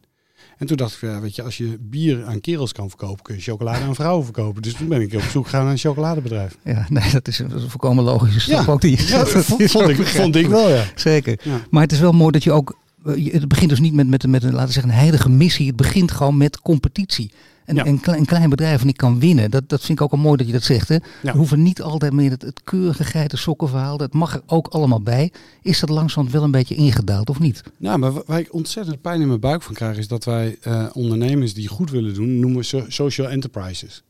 [0.57, 3.23] En toen dacht ik, ja, weet je, als je bier aan kerels kan verkopen...
[3.23, 4.61] kun je chocolade aan vrouwen verkopen.
[4.61, 6.57] Dus toen ben ik op zoek gegaan naar een chocoladebedrijf.
[6.63, 8.71] Ja, nee, dat is een, volkomen logische stap Ja.
[8.71, 8.81] ook.
[8.81, 10.83] Die, Ja, dat vond, is vond ook ik, vond ik wel, ja.
[10.95, 11.39] Zeker.
[11.43, 11.59] ja.
[11.69, 12.77] Maar het is wel mooi dat je ook.
[13.05, 15.67] eh, Het begint dus niet met, met, met een, laten we zeggen, een heilige missie.
[15.67, 17.31] Het begint gewoon met competitie.
[17.67, 17.85] En Ja.
[17.85, 19.51] een, klein, een klein bedrijf en ik kan winnen.
[19.51, 20.87] Dat, dat vind ik ook al mooi dat je dat zegt.
[20.89, 20.97] Hè?
[21.21, 23.97] We hoeven niet altijd meer het, het keurige geiten sokken verhaal.
[23.97, 25.31] Dat mag er ook allemaal bij.
[25.61, 27.63] Is dat langzamerhand wel een beetje ingedaald of niet?
[27.77, 30.57] Nou, maar wa- waar ik ontzettend pijn in mijn buik van krijg, is dat wij
[30.61, 34.03] eh, ondernemers die goed willen doen, noemen so- social enterprises.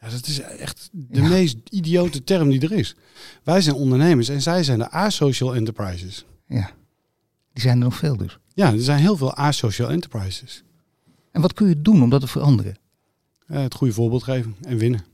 [0.00, 1.28] Ja, dat is echt de Ja.
[1.28, 2.94] meest idiote term die er is.
[3.42, 6.24] Wij zijn ondernemers en zij zijn de asocial enterprises.
[6.46, 6.70] Ja.
[7.52, 8.38] Die zijn er nog veel dus.
[8.54, 10.62] Ja, er zijn heel veel asocial enterprises.
[11.32, 12.76] En wat kun je doen om dat te veranderen?
[13.52, 15.04] Eh, het goede voorbeeld geven en winnen.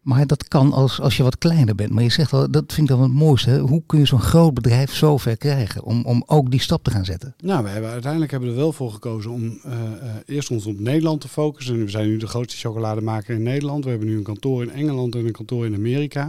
[0.00, 1.90] Maar dat kan als, als je wat kleiner bent.
[1.90, 3.50] Maar je zegt al, dat vind ik dan het mooiste.
[3.50, 3.58] Hè?
[3.58, 6.90] Hoe kun je zo'n groot bedrijf zo ver krijgen om, om ook die stap te
[6.90, 7.34] gaan zetten?
[7.42, 10.66] Nou, we hebben, uiteindelijk hebben we er wel voor gekozen om eh, eh, eerst ons
[10.66, 11.74] op Nederland te focussen.
[11.74, 13.84] En we zijn nu de grootste chocolademaker in Nederland.
[13.84, 16.24] We hebben nu een kantoor in Engeland en een kantoor in Amerika.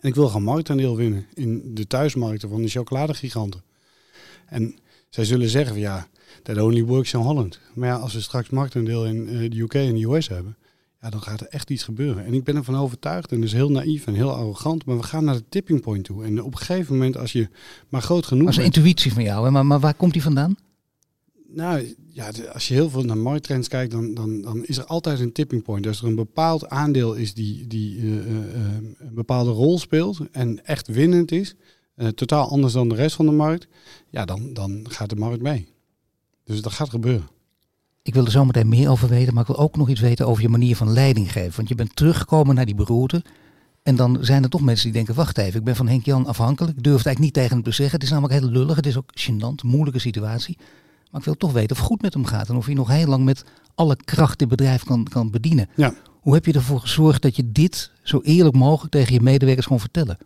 [0.00, 3.62] En ik wil gewoon marktaandeel winnen in de thuismarkten van de chocoladegiganten.
[4.46, 4.74] En
[5.08, 6.08] zij zullen zeggen van ja,
[6.42, 7.60] that only works in Holland.
[7.74, 10.56] Maar ja, als we straks marktaandeel in de UK en de US hebben,
[11.00, 12.24] ja, dan gaat er echt iets gebeuren.
[12.24, 15.02] En ik ben ervan overtuigd, en dat is heel naïef en heel arrogant, maar we
[15.02, 16.24] gaan naar de tipping point toe.
[16.24, 17.48] En op een gegeven moment, als je
[17.88, 18.76] maar groot genoeg Dat is een bent...
[18.76, 19.44] intuïtie van jou.
[19.44, 19.50] Hè?
[19.50, 20.56] Maar, maar waar komt die vandaan?
[21.52, 25.20] Nou ja, als je heel veel naar markttrends kijkt, dan, dan, dan is er altijd
[25.20, 25.86] een tipping point.
[25.86, 30.20] Als er een bepaald aandeel is die, die eh, eh, eh, een bepaalde rol speelt
[30.32, 31.54] en echt winnend is,
[32.14, 33.66] totaal anders dan de rest van de markt,
[34.10, 35.68] ja, dan, dan gaat de markt mee.
[36.44, 37.28] Dus dat gaat gebeuren.
[38.02, 40.26] Ik wil er zo meteen meer over weten, maar ik wil ook nog iets weten
[40.26, 41.56] over je manier van leiding geven.
[41.56, 43.22] Want je bent teruggekomen naar die beroerte.
[43.82, 46.26] En dan zijn er toch mensen die denken, wacht even, ik ben van Henk Jan
[46.26, 46.76] afhankelijk.
[46.76, 47.94] Ik durf het eigenlijk niet tegen hem te zeggen.
[47.94, 50.56] Het is namelijk heel lullig, het is ook gênant, een moeilijke situatie.
[51.10, 52.48] Maar ik wil toch weten of het goed met hem gaat.
[52.48, 55.68] En of hij nog heel lang met alle kracht dit bedrijf kan, kan bedienen.
[55.76, 55.94] Ja.
[56.20, 59.80] Hoe heb je ervoor gezorgd dat je dit zo eerlijk mogelijk tegen je medewerkers kon
[59.80, 60.18] vertellen?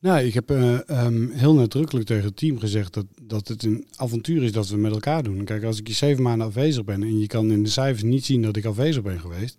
[0.00, 3.86] Nou, ik heb eh, ehm, heel nadrukkelijk tegen het team gezegd dat, dat het een
[3.96, 5.44] avontuur is dat we met elkaar doen.
[5.44, 8.24] Kijk, als ik hier zeven maanden afwezig ben en je kan in de cijfers niet
[8.24, 9.58] zien dat ik afwezig ben geweest,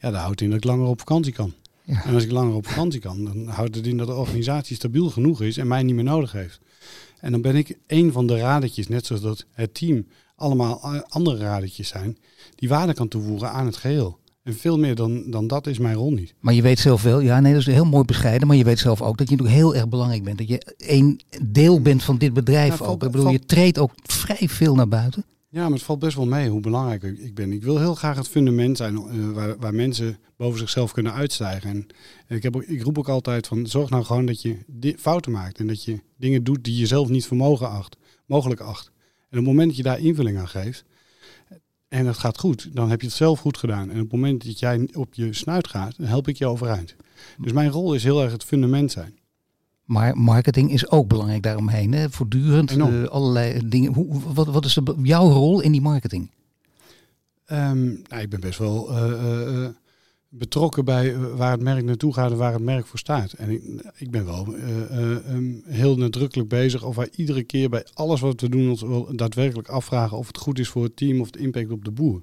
[0.00, 1.52] ja, dat houdt in dat ik langer op vakantie kan.
[1.84, 2.04] Ja.
[2.04, 5.10] En als ik langer op vakantie kan, dan houdt het in dat de organisatie stabiel
[5.10, 6.60] genoeg is en mij niet meer nodig heeft.
[7.20, 11.04] En dan ben ik een van de radertjes, net zoals dat het team allemaal a-
[11.08, 12.18] andere radertjes zijn,
[12.54, 14.18] die waarde kan toevoegen aan het geheel.
[14.46, 16.34] En veel meer dan, dan dat is mijn rol niet.
[16.40, 18.46] Maar je weet zelf wel, ja nee, dat is heel mooi bescheiden.
[18.48, 20.38] Maar je weet zelf ook dat je natuurlijk heel erg belangrijk bent.
[20.38, 23.02] Dat je een deel bent van dit bedrijf Ja, valt- ook.
[23.02, 25.24] Ik bedoel, valt- je treedt ook vrij veel naar buiten.
[25.48, 27.52] Ja, maar het valt best wel mee hoe belangrijk ik ben.
[27.52, 31.70] Ik wil heel graag het fundament zijn eh, waar, waar mensen boven zichzelf kunnen uitstijgen.
[31.70, 31.86] En
[32.36, 34.56] ik, heb, ik roep ook altijd van zorg nou gewoon dat je
[34.98, 35.58] fouten maakt.
[35.58, 38.86] En dat je dingen doet die je zelf niet vermogen acht, mogelijk acht.
[39.30, 40.84] En op het moment dat je daar invulling aan geeft
[41.96, 43.90] en dat gaat goed, dan heb je het zelf goed gedaan.
[43.90, 46.94] En op het moment dat jij op je snuit gaat, dan help ik je overeind.
[47.38, 49.18] Dus mijn rol is heel erg het fundament zijn.
[49.84, 51.92] Maar marketing is ook belangrijk daaromheen.
[51.92, 52.10] Hè?
[52.10, 53.92] Voortdurend eh, allerlei dingen.
[53.92, 56.30] Hoe, wat, wat is de, jouw rol in die marketing?
[57.44, 59.70] Ehm, nou, ik ben best wel eh, eh,
[60.38, 63.32] betrokken bij eh, waar het merk naartoe gaat en waar het merk voor staat.
[63.32, 63.62] En ik,
[63.96, 68.20] ik ben wel eh, eh, ehm, heel nadrukkelijk bezig of wij iedere keer bij alles
[68.20, 71.26] wat we doen ons wel daadwerkelijk afvragen of het goed is voor het team of
[71.26, 72.22] het impact op de boer.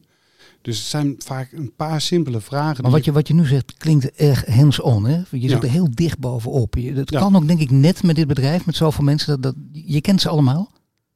[0.61, 2.83] Dus het zijn vaak een paar simpele vragen.
[2.83, 5.05] Maar wat je, wat je nu zegt klinkt erg hands-on.
[5.05, 5.15] Hè?
[5.15, 5.61] Je zit Ja.
[5.61, 6.75] er heel dicht bovenop.
[6.75, 7.19] Je, dat Ja.
[7.19, 9.41] kan ook denk ik net met dit bedrijf, met zoveel mensen.
[9.41, 10.71] Dat, dat, je kent ze allemaal.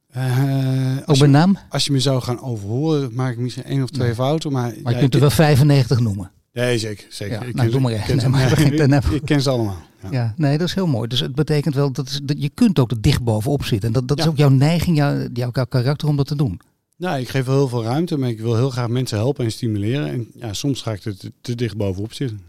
[0.08, 1.58] Eh, Ook als, bij je, naam.
[1.68, 4.52] als je me zou gaan overhoren, maak ik misschien één of twee fouten.
[4.52, 6.30] Maar, Maar je kunt er wel 95 noemen.
[6.64, 7.06] Nee, zeker.
[7.08, 7.34] zeker.
[7.40, 8.92] Ja, ik, nou, ken, doe maar ik ken ze- Nee, maar nee, begin- dan ik-
[8.92, 9.76] hebben we- ik ken ze allemaal.
[10.02, 10.08] Ja.
[10.10, 10.34] Ja.
[10.36, 11.08] nee, dat is heel mooi.
[11.08, 13.88] Dus het betekent wel dat, is, dat je kunt ook er dicht bovenop zitten.
[13.88, 14.30] En dat, dat is Ja.
[14.30, 14.96] ook jouw neiging,
[15.32, 16.60] jouw, karakter om dat te doen.
[16.96, 19.50] Nou, ik geef wel heel veel ruimte, maar ik wil heel graag mensen helpen en
[19.52, 20.08] stimuleren.
[20.08, 22.40] En ja, soms ga ik er te, te dicht bovenop zitten.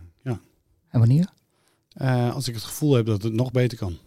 [0.90, 1.28] En wanneer?
[1.94, 3.98] Eh, als ik het gevoel heb dat het nog beter kan.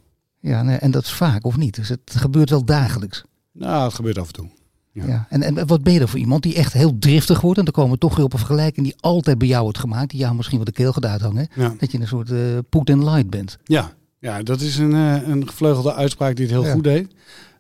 [0.40, 1.74] Ja, nee, en dat is vaak of niet.
[1.74, 3.22] Dus het gebeurt wel dagelijks.
[3.52, 4.48] Nou, het gebeurt af en toe.
[4.92, 5.06] Ja.
[5.06, 5.26] Ja.
[5.28, 7.58] En, en wat ben je er voor iemand die echt heel driftig wordt?
[7.58, 10.10] En dan komen we toch weer op een vergelijking die altijd bij jou wordt gemaakt.
[10.10, 11.48] Die jou misschien wel de keel gaat uithangen.
[11.54, 11.74] Ja.
[11.78, 13.58] Dat je een soort eh put and light bent.
[13.64, 16.72] Ja, ja dat is een, eh, een gevleugelde uitspraak die het heel Ja.
[16.72, 17.14] goed deed.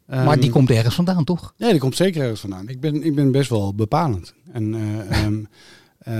[0.06, 1.54] maar Ehm, die komt ergens vandaan, toch?
[1.58, 2.68] Nee, die komt zeker ergens vandaan.
[2.68, 4.34] Ik ben, ik ben best wel bepalend.
[4.52, 5.44] En eh, ehm,
[5.98, 6.14] eh,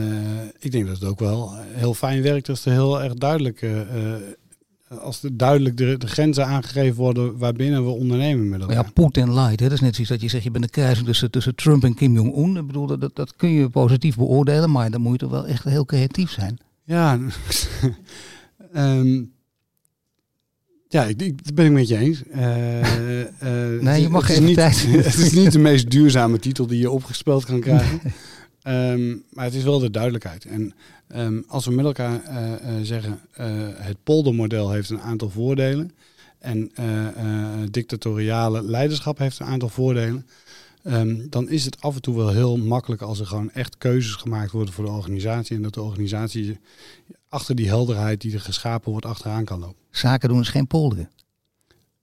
[0.59, 3.61] ik denk dat het ook wel heel fijn werkt als er heel erg duidelijk,
[5.01, 8.77] als er duidelijk de, de grenzen aangegeven worden waarbinnen we ondernemen met elkaar.
[8.77, 9.61] ja, put and light.
[9.61, 9.69] Hè?
[9.69, 11.95] Dat is net zoiets dat je zegt, je bent een kruising tussen, tussen Trump en
[11.95, 12.57] Kim Jong-un.
[12.57, 14.71] Ik bedoel, dat, dat, kun je positief beoordelen.
[14.71, 16.59] Maar dan moet je toch wel echt heel creatief zijn.
[16.85, 17.19] Ja,
[18.73, 19.23] ehm,
[20.89, 22.23] ja, ik, ik, dat ben ik met je eens.
[22.31, 24.87] Eh, eh, Nee, je mag even niet, tijd.
[25.05, 28.01] Het is niet de meest duurzame titel die je opgespeeld kan krijgen.
[28.63, 30.45] Ehm, maar het is wel de duidelijkheid.
[30.45, 30.75] En
[31.13, 35.91] ehm, als we met elkaar eh, eh, zeggen, eh, het poldermodel heeft een aantal voordelen.
[36.39, 36.71] En
[37.71, 40.27] dictatoriale leiderschap heeft een aantal voordelen.
[40.83, 44.15] ehm, dan is het af en toe wel heel makkelijk als er gewoon echt keuzes
[44.15, 45.57] gemaakt worden voor de organisatie.
[45.57, 46.59] En dat de organisatie
[47.29, 49.83] achter die helderheid die er geschapen wordt achteraan kan lopen.
[49.91, 51.11] Zaken doen is geen polderen.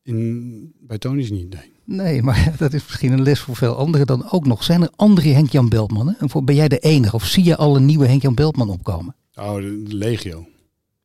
[0.03, 1.71] In, bij Tony's niet, nee.
[1.91, 4.63] Nee, maar dat is misschien een les voor veel anderen dan ook nog.
[4.63, 6.17] Zijn er andere Henk-Jan Beltmannen?
[6.19, 7.15] En ben jij de enige?
[7.15, 9.15] Of zie je al een nieuwe Henk-Jan Beltman opkomen?
[9.35, 10.47] Oh, de, legio.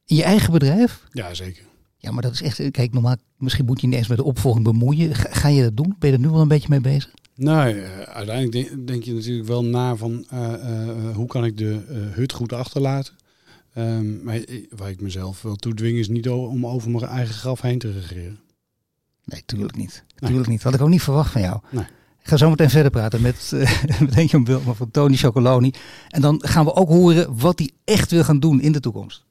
[0.06, 1.02] In je eigen bedrijf?
[1.10, 1.64] Ja, zeker.
[1.96, 2.70] Ja, maar dat is echt...
[2.70, 5.14] Kijk, normaal, misschien moet je niet eens met de opvolging bemoeien.
[5.14, 5.96] Ga, ga je dat doen?
[5.98, 7.10] Ben je er nu wel een beetje mee bezig?
[7.34, 11.56] Nou, eh, uiteindelijk denk, denk je natuurlijk wel na van eh, eh, hoe kan ik
[11.56, 11.80] de
[12.14, 13.14] hut goed achterlaten.
[13.74, 17.60] Ehm, maar waar ik mezelf wel toe dwing is niet om over mijn eigen graf
[17.60, 18.38] heen te regeren.
[19.24, 20.04] Nee, tuurlijk niet.
[20.14, 20.62] Tuurlijk niet.
[20.62, 21.60] Had ik ook niet verwacht van jou.
[21.70, 21.84] Nee.
[22.20, 23.60] Ik ga zo meteen verder praten met, uh,
[24.00, 25.72] met Henk-Jan Beltman van Tony Chocoloni.
[26.08, 29.24] En dan gaan we ook horen wat hij echt wil gaan doen in de toekomst.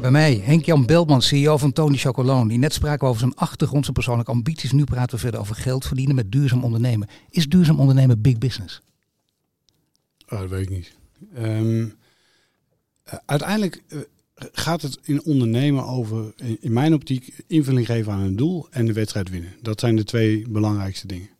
[0.00, 2.58] Bij mij, Henk-Jan Beltman, CEO van Tony Chocoloni.
[2.58, 4.72] Net spraken we over zijn achtergrond, zijn persoonlijke ambities.
[4.72, 7.08] Nu praten we verder over geld verdienen met duurzaam ondernemen.
[7.30, 8.82] Is duurzaam ondernemen big business?
[10.28, 10.96] Oh, dat weet ik niet.
[11.34, 11.88] Ehm,
[13.02, 13.98] eh, uiteindelijk eh,
[14.52, 18.92] gaat het in ondernemen over, in, mijn optiek, invulling geven aan een doel en de
[18.92, 19.52] wedstrijd winnen.
[19.62, 21.30] Dat zijn de twee belangrijkste dingen.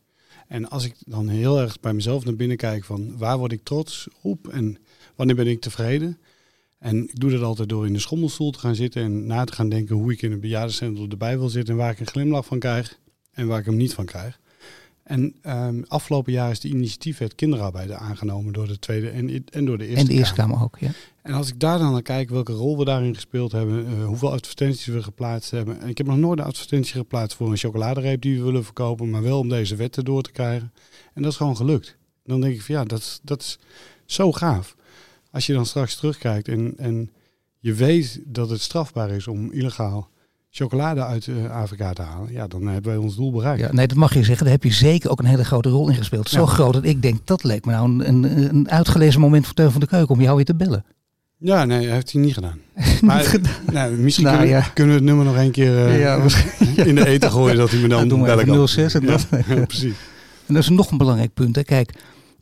[0.47, 3.63] En als ik dan heel erg bij mezelf naar binnen kijk van waar word ik
[3.63, 4.77] trots op en
[5.15, 6.17] wanneer ben ik tevreden.
[6.79, 9.53] En ik doe dat altijd door in de schommelstoel te gaan zitten en na te
[9.53, 12.45] gaan denken hoe ik in een bejaardencentrum erbij wil zitten en waar ik een glimlach
[12.45, 12.99] van krijg
[13.31, 14.39] en waar ik hem niet van krijg.
[15.09, 19.77] En ehm, afgelopen jaar is de initiatiefwet kinderarbeid aangenomen door de Tweede en, en door
[19.77, 20.51] de Eerste en de Eerste Kamer.
[20.51, 20.91] Kamer ook, ja.
[21.21, 24.31] En als ik daar dan naar kijk welke rol we daarin gespeeld hebben, eh, hoeveel
[24.31, 25.81] advertenties we geplaatst hebben.
[25.81, 29.09] En ik heb nog nooit een advertentie geplaatst voor een chocoladereep die we willen verkopen,
[29.09, 30.73] maar wel om deze wet erdoor te krijgen.
[31.13, 31.97] En dat is gewoon gelukt.
[32.23, 33.59] Dan denk ik van ja, dat, is- dat is
[34.05, 34.75] zo gaaf.
[35.31, 37.11] Als je dan straks terugkijkt en, en
[37.59, 40.09] je weet dat het strafbaar is om illegaal
[40.51, 43.61] chocolade uit eh, Afrika te halen, ja, dan hebben wij ons doel bereikt.
[43.61, 43.71] ja.
[43.73, 44.43] Nee, dat mag je zeggen.
[44.45, 46.29] Daar heb je zeker ook een hele grote rol in gespeeld.
[46.29, 46.45] Zo Ja.
[46.45, 48.23] groot dat ik denk, dat leek me nou een,
[48.55, 50.85] een, uitgelezen moment voor Teun van de Keuken om jou weer te bellen.
[51.37, 52.59] Ja, nee, heeft hij niet gedaan.
[53.01, 53.35] Maar
[53.71, 54.71] nou, misschien Nou, kunnen, we- ja.
[54.73, 56.21] kunnen we het nummer nog een keer eh, Ja,
[56.85, 58.67] in de eten gooien dat hij me dan doen we bellen even kan.
[58.67, 59.05] 06 en
[59.47, 59.93] ja, precies.
[60.45, 61.55] En dat is nog een belangrijk punt.
[61.55, 61.63] Hè.
[61.63, 61.93] Kijk,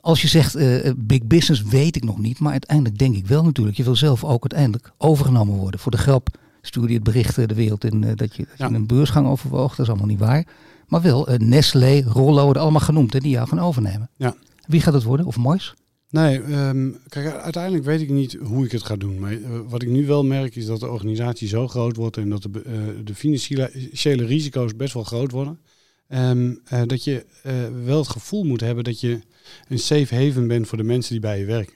[0.02, 2.39] als je zegt eh, big business weet ik nog niet.
[2.39, 3.78] Maar uiteindelijk denk ik wel natuurlijk.
[3.78, 5.80] Je wil zelf ook uiteindelijk overgenomen worden.
[5.80, 6.28] Voor de grap
[6.67, 8.71] stuurde je het bericht eh, de wereld in eh, dat je, dat je Ja.
[8.73, 9.69] een beursgang overwoog.
[9.75, 10.47] Dat is allemaal niet waar.
[10.88, 14.10] Maar wel eh, Nestlé, Rollo worden allemaal genoemd hè, die jou gaan overnemen.
[14.17, 14.36] Ja.
[14.67, 15.25] Wie gaat het worden?
[15.25, 15.73] Of Mois?
[16.10, 19.19] Nee, ehm, kijk, uiteindelijk weet ik niet hoe ik het ga doen.
[19.19, 22.41] Maar wat ik nu wel merk is dat de organisatie zo groot wordt en dat
[22.41, 25.60] de, de financiële risico's best wel groot worden.
[26.08, 27.25] Ehm, eh, dat je
[27.86, 29.19] wel het gevoel moet hebben dat je
[29.67, 31.75] een safe haven bent voor de mensen die bij je werken.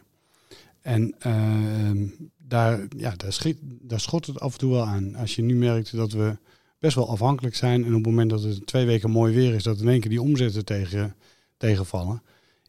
[0.81, 2.07] En ehm,
[2.51, 5.15] daar, ja, daar, schiet, daar schot het af en toe wel aan.
[5.15, 6.37] Als je nu merkt dat we
[6.79, 9.63] best wel afhankelijk zijn en op het moment dat het twee weken mooi weer is,
[9.63, 11.15] dat in één keer die omzetten tegen,
[11.57, 12.21] tegenvallen.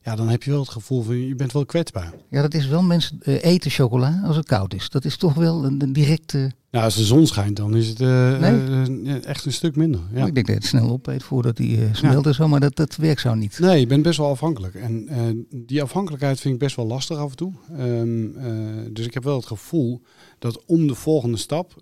[0.04, 2.12] Ja, dan heb je wel het gevoel van je bent wel kwetsbaar.
[2.30, 4.88] Ja, dat is wel mensen eh, eten chocola als het koud is.
[4.88, 6.52] Dat is toch wel een, een directe...
[6.70, 9.04] Nou, als de zon schijnt, dan is het eh, Nee?
[9.04, 10.00] eh, echt een stuk minder.
[10.12, 10.26] Ja.
[10.26, 12.48] Ik denk dat je het snel opeet voordat die smelt en zo.
[12.48, 13.58] Maar dat, dat werkt zo niet.
[13.58, 14.74] Nee, je bent best wel afhankelijk.
[14.74, 17.52] En die afhankelijkheid vind ik best wel lastig af en toe.
[17.76, 18.46] Ehm, eh,
[18.90, 20.02] dus ik heb wel het gevoel
[20.38, 21.74] dat om de volgende stap,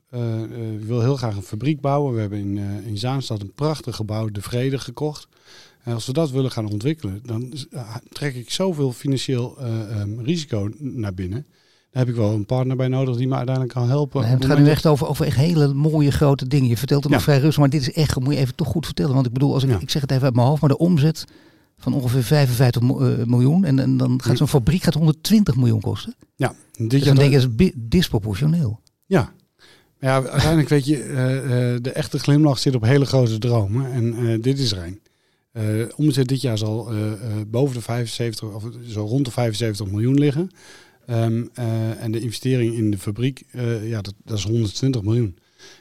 [0.80, 2.14] ik wil heel graag een fabriek bouwen.
[2.14, 5.28] We hebben in, in Zaanstad een prachtig gebouw, De Vrede, gekocht.
[5.83, 10.21] En als we dat willen gaan ontwikkelen, dan uh, trek ik zoveel financieel uh, um,
[10.21, 11.47] risico naar binnen.
[11.90, 14.23] Daar heb ik wel een partner bij nodig die me uiteindelijk kan helpen.
[14.23, 16.69] Nee, het gaat nu echt over, over echt hele mooie grote dingen.
[16.69, 18.87] Je vertelt het nog vrij rustig, maar dit is echt, moet je even toch goed
[18.87, 19.14] vertellen.
[19.14, 19.79] Want ik bedoel, als ik, ja.
[19.81, 21.25] ik zeg het even uit mijn hoofd, maar de omzet
[21.79, 23.64] van ongeveer 55 uh, miljoen.
[23.64, 26.14] En, en dan gaat zo'n fabriek gaat 120 miljoen kosten.
[26.37, 28.81] Ja, dit dus dan denk je, dat is disproportioneel.
[29.07, 29.33] Ja,
[30.01, 33.93] ja, uiteindelijk weet je, uh, uh, de echte glimlach zit op hele grote dromen.
[33.93, 35.01] En uh, dit is er een.
[35.96, 36.88] Omzet dit jaar zal
[37.46, 40.50] boven de 75, of zo rond de 75 miljoen liggen.
[41.10, 41.50] Um,
[41.98, 43.44] en de investering in de fabriek,
[43.82, 45.38] ja, dat, dat, is 120 miljoen.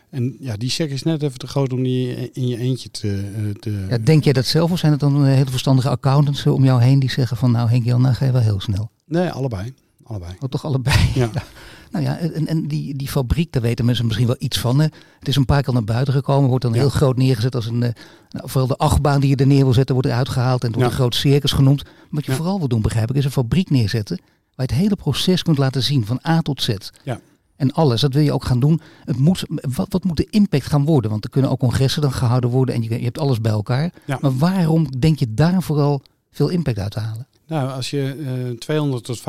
[0.10, 3.52] En ja, die check is net even te groot om die in je eentje te...
[3.60, 6.82] te ja, denk jij dat zelf of zijn het dan hele verstandige accountants om jou
[6.82, 8.92] heen die zeggen van nou Henk Jan, nou ga je wel heel snel?
[9.06, 9.74] Nee, allebei.
[10.04, 10.32] allebei.
[10.40, 11.10] Oh, toch allebei?
[11.16, 11.32] Ja.
[11.92, 14.80] Nou ja, en, en die, die fabriek, daar weten mensen misschien wel iets van.
[14.80, 14.88] Hè.
[15.20, 17.82] Het is een paar keer naar buiten gekomen, wordt dan heel groot neergezet als een...
[17.82, 17.90] Uh,
[18.30, 20.76] nou, vooral de achtbaan die je er neer wil zetten, wordt eruit gehaald en het
[20.76, 21.84] wordt een groot circus genoemd.
[22.10, 24.20] Wat je vooral wil doen, begrijp ik, is een fabriek neerzetten
[24.56, 26.76] waar je het hele proces kunt laten zien, van A tot Z.
[27.04, 27.20] Ja.
[27.56, 28.82] En alles, dat wil je ook gaan doen.
[29.06, 31.12] Het moet, wat, wat moet de impact gaan worden?
[31.12, 33.92] Want er kunnen ook congressen dan gehouden worden en je, je hebt alles bij elkaar.
[34.20, 37.28] Maar waarom denk je daar vooral veel impact uit te halen?
[37.50, 39.20] Nou, als je uh, 200 tot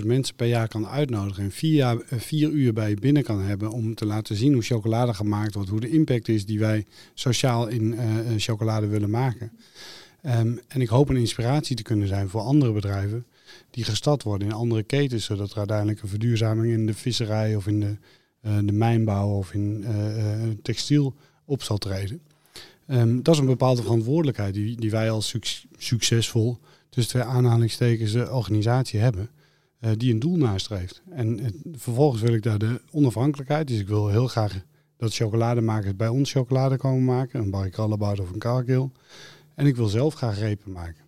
[0.00, 3.22] 500.000 mensen per jaar kan uitnodigen en vier, jaar, uh, vier uur bij je binnen
[3.22, 6.58] kan hebben om te laten zien hoe chocolade gemaakt wordt, hoe de impact is die
[6.58, 8.00] wij sociaal in uh,
[8.36, 9.52] chocolade willen maken.
[10.26, 13.26] Um, en ik hoop een inspiratie te kunnen zijn voor andere bedrijven
[13.70, 17.66] die gestart worden in andere ketens, zodat er uiteindelijk een verduurzaming in de visserij of
[17.66, 17.96] in de,
[18.64, 19.84] de mijnbouw of in
[20.62, 22.20] textiel op zal treden.
[22.86, 26.58] Um, dat is een bepaalde verantwoordelijkheid die, die wij als suc succesvol
[26.94, 29.30] dus twee aanhalingstekens de organisatie hebben
[29.80, 31.02] uh, die een doel nastreeft.
[31.10, 34.60] En uh, vervolgens wil ik daar de onafhankelijkheid, dus ik wil heel graag
[34.96, 37.72] dat chocolademakers bij ons chocolade komen maken, een Barry
[38.20, 38.90] of een Cargill.
[39.54, 41.04] En ik wil zelf graag repen maken.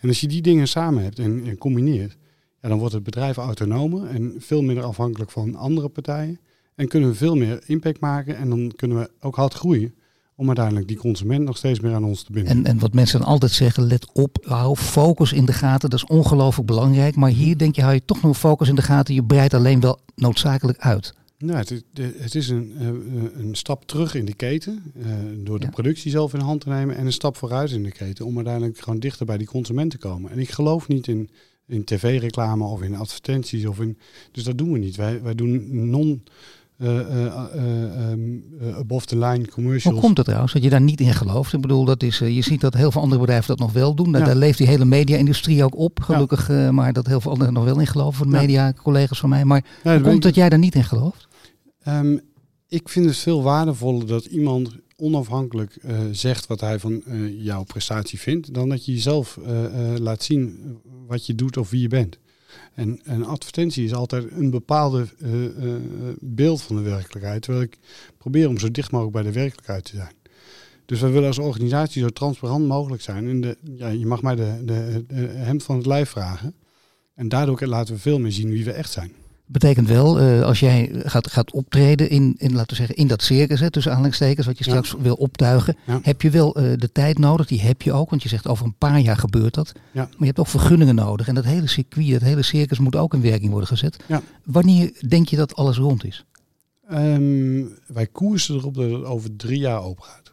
[0.00, 2.16] En als je die dingen samen hebt en, en combineert,
[2.60, 6.40] ja, dan wordt het bedrijf autonomer en veel minder afhankelijk van andere partijen.
[6.74, 9.94] En kunnen we veel meer impact maken en dan kunnen we ook hard groeien
[10.36, 12.52] om uiteindelijk die consument nog steeds meer aan ons te binden.
[12.52, 15.98] En, en wat mensen dan altijd zeggen, let op, hou focus in de gaten, dat
[15.98, 17.16] is ongelooflijk belangrijk.
[17.16, 19.80] Maar hier denk je, hou je toch nog focus in de gaten, je breidt alleen
[19.80, 21.14] wel noodzakelijk uit.
[21.38, 21.82] Nou, het,
[22.18, 22.86] het is een, eh,
[23.42, 25.06] een stap terug in de keten, uh,
[25.44, 25.70] door de ja.
[25.70, 28.78] productie zelf in hand te nemen, en een stap vooruit in de keten, om uiteindelijk
[28.78, 30.30] gewoon dichter bij die consument te komen.
[30.30, 31.30] En ik geloof niet in,
[31.66, 33.98] in tv-reclame of in advertenties, of in,
[34.32, 34.96] dus dat doen we niet.
[34.96, 36.22] Wij, wij doen non-
[38.78, 39.94] above the line commercials.
[39.94, 41.52] Hoe komt het trouwens dat je daar niet in gelooft?
[41.52, 44.10] Ik bedoel, dat is, je ziet dat heel veel andere bedrijven dat nog wel doen.
[44.10, 44.24] Ja.
[44.24, 46.48] Daar leeft die hele media-industrie ook op, gelukkig.
[46.48, 46.72] Ja.
[46.72, 49.44] maar dat heel veel anderen nog wel in geloven, van media, collega's van mij.
[49.44, 51.28] Maar ja, hoe komt dat jij daar niet in gelooft?
[51.88, 52.20] Um,
[52.68, 57.64] ik vind het veel waardevoller dat iemand onafhankelijk uh, zegt wat hij van uh, jouw
[57.64, 59.48] prestatie vindt, dan dat je jezelf uh,
[59.98, 60.58] laat zien
[61.06, 62.18] wat je doet of wie je bent.
[62.74, 65.74] En een advertentie is altijd een bepaalde uh, uh,
[66.20, 67.42] beeld van de werkelijkheid.
[67.42, 67.78] Terwijl ik
[68.18, 70.14] probeer om zo dicht mogelijk bij de werkelijkheid te zijn.
[70.86, 73.28] Dus we willen als organisatie zo transparant mogelijk zijn.
[73.28, 76.54] En de, ja, je mag mij de, de, de hemd van het lijf vragen.
[77.14, 79.12] En daardoor laten we veel meer zien wie we echt zijn
[79.46, 83.22] betekent wel, uh, als jij gaat, gaat optreden in, in, laten we zeggen, in dat
[83.22, 84.98] circus, hè, tussen aanhalingstekens, wat je straks ja.
[84.98, 85.98] wil optuigen, ja.
[86.02, 87.46] heb je wel uh, de tijd nodig.
[87.46, 89.72] Die heb je ook, want je zegt over een paar jaar gebeurt dat.
[89.92, 90.02] Ja.
[90.02, 91.28] Maar je hebt ook vergunningen nodig.
[91.28, 93.96] En dat hele circuit, dat hele circus moet ook in werking worden gezet.
[94.44, 96.24] Wanneer denk je dat alles rond is?
[96.92, 100.25] Um, wij koersen erop dat het over drie jaar open gaat.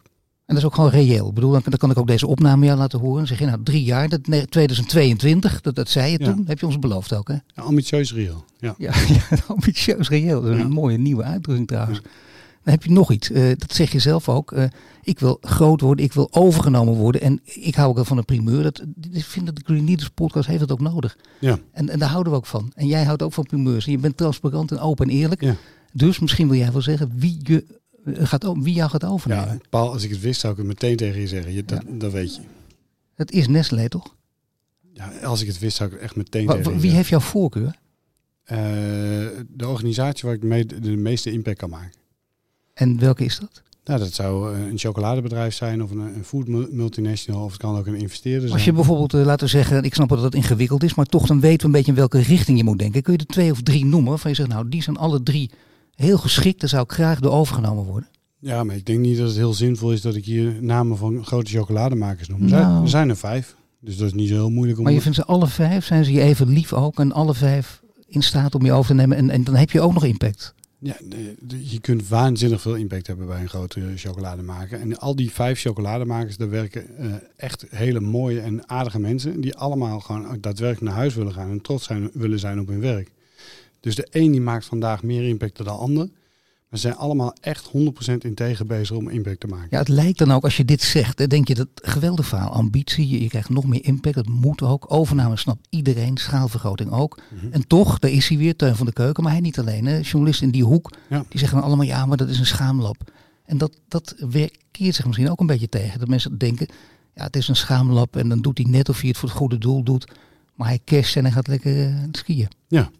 [0.46, 1.28] En dat is ook gewoon reëel.
[1.28, 3.16] Ik bedoel, dan, dan kan ik ook deze opname jou laten horen.
[3.16, 6.32] Dan zeg je nou drie jaar, dat, 2022, dat, dat zei je ja.
[6.32, 6.44] toen.
[6.46, 7.34] Heb je ons beloofd ook, hè?
[7.34, 8.44] Ja, ambitieus reëel.
[8.58, 8.92] Ja, ja,
[9.30, 10.42] ja ambitieus reëel.
[10.42, 12.00] Dat is een mooie nieuwe uitdrukking trouwens.
[12.64, 13.30] Dan heb je nog iets.
[13.30, 14.52] Uh, dat zeg je zelf ook.
[14.52, 14.64] Uh,
[15.02, 17.20] ik wil groot worden, ik wil overgenomen worden.
[17.20, 18.62] En ik hou ook wel van een primeur.
[18.62, 21.16] Dat, ik vind dat de Green Leaders podcast heeft dat ook nodig.
[21.40, 21.58] Ja.
[21.72, 22.72] En, en daar houden we ook van.
[22.74, 23.86] En jij houdt ook van primeurs.
[23.86, 25.40] En je bent transparant en open en eerlijk.
[25.40, 25.56] Ja.
[25.92, 27.64] Dus misschien wil jij wel zeggen wie je
[28.04, 29.48] gaat, wie jou gaat overnemen.
[29.48, 31.52] Ja, Paul, als ik het wist zou ik het meteen tegen je zeggen.
[31.52, 31.98] Je, dat, ja.
[31.98, 32.42] dat weet je.
[33.14, 34.14] Het is Nestlé toch?
[34.92, 36.96] Ja, als ik het wist zou ik het echt meteen Wa, tegen Wie zeggen.
[36.96, 37.78] heeft jouw voorkeur?
[38.44, 38.58] Uh,
[39.48, 41.98] de organisatie waar ik mee de meeste impact kan maken.
[42.74, 43.62] En welke is dat?
[43.84, 47.86] Nou, dat zou een chocoladebedrijf zijn of een, een food multinational of het kan ook
[47.86, 48.52] een investeerder zijn.
[48.52, 51.26] Als je bijvoorbeeld, uh, laten we zeggen, ik snap dat het ingewikkeld is, maar toch
[51.26, 53.02] dan weten we een beetje in welke richting je moet denken.
[53.02, 55.50] Kun je er twee of drie noemen van je zegt, nou die zijn alle drie
[55.96, 58.08] heel geschikt, daar zou ik graag door overgenomen worden.
[58.38, 61.24] Ja, maar ik denk niet dat het heel zinvol is dat ik hier namen van
[61.24, 62.42] grote chocolademakers noem.
[62.42, 62.62] Er, nou.
[62.62, 64.84] zijn, er zijn er vijf, dus dat is niet zo heel moeilijk om...
[64.84, 67.82] Maar je vindt ze alle vijf, zijn ze je even lief ook en alle vijf
[68.06, 70.54] in staat om je over te nemen en, en dan heb je ook nog impact.
[70.78, 70.96] Ja,
[71.62, 74.80] je kunt waanzinnig veel impact hebben bij een grote chocolademaker.
[74.80, 79.40] En al die vijf chocolademakers, daar werken uh, echt hele mooie en aardige mensen.
[79.40, 82.80] Die allemaal gewoon daadwerkelijk naar huis willen gaan en trots zijn, willen zijn op hun
[82.80, 83.10] werk.
[83.84, 86.08] Dus de een die maakt vandaag meer impact dan de ander.
[86.68, 87.70] We zijn allemaal echt
[88.12, 89.68] 100% integer bezig om impact te maken.
[89.70, 92.50] Ja, het lijkt dan ook als je dit zegt, dan denk je dat geweldig verhaal.
[92.50, 94.92] Ambitie, je, je, krijgt nog meer impact, dat moet ook.
[94.92, 97.20] Overname snapt iedereen, schaalvergroting ook.
[97.34, 97.52] Mhm.
[97.52, 99.86] En toch, daar is hij weer, Teun van de Keuken, maar hij niet alleen.
[99.86, 99.98] Hè.
[99.98, 103.10] Journalisten in die hoek, die zeggen dan allemaal ja, maar dat is een schaamlab.
[103.44, 104.14] En dat, dat
[104.70, 105.98] keert zich misschien ook een beetje tegen.
[105.98, 106.66] Dat mensen denken,
[107.14, 109.38] ja, het is een schaamlab en dan doet hij net of hij het voor het
[109.38, 110.12] goede doel doet.
[110.54, 112.48] Maar hij casht en hij gaat lekker uh, skiën.
[112.68, 112.90] Ja,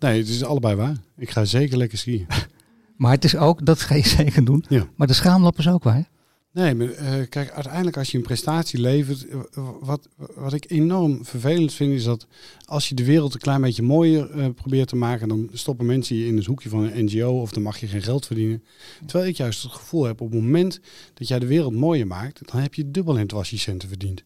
[0.00, 0.96] nee, het is allebei waar.
[1.16, 2.26] Ik ga zeker lekker skiën.
[2.96, 4.64] Maar het is ook, dat ga je zeker doen.
[4.68, 4.88] Ja.
[4.96, 6.08] Maar de schaamlap is ook waar.
[6.52, 11.24] Nee, maar uh, kijk, uiteindelijk als je een prestatie levert, eh, wat, wat ik enorm
[11.24, 12.26] vervelend vind, is dat
[12.64, 16.16] als je de wereld een klein beetje mooier uh, probeert te maken, dan stoppen mensen
[16.16, 18.62] je in het hoekje van een NGO of dan mag je geen geld verdienen.
[19.06, 20.80] Terwijl ik juist het gevoel heb, op het moment
[21.14, 24.22] dat jij de wereld mooier maakt, dan heb je dubbel in het verdiend.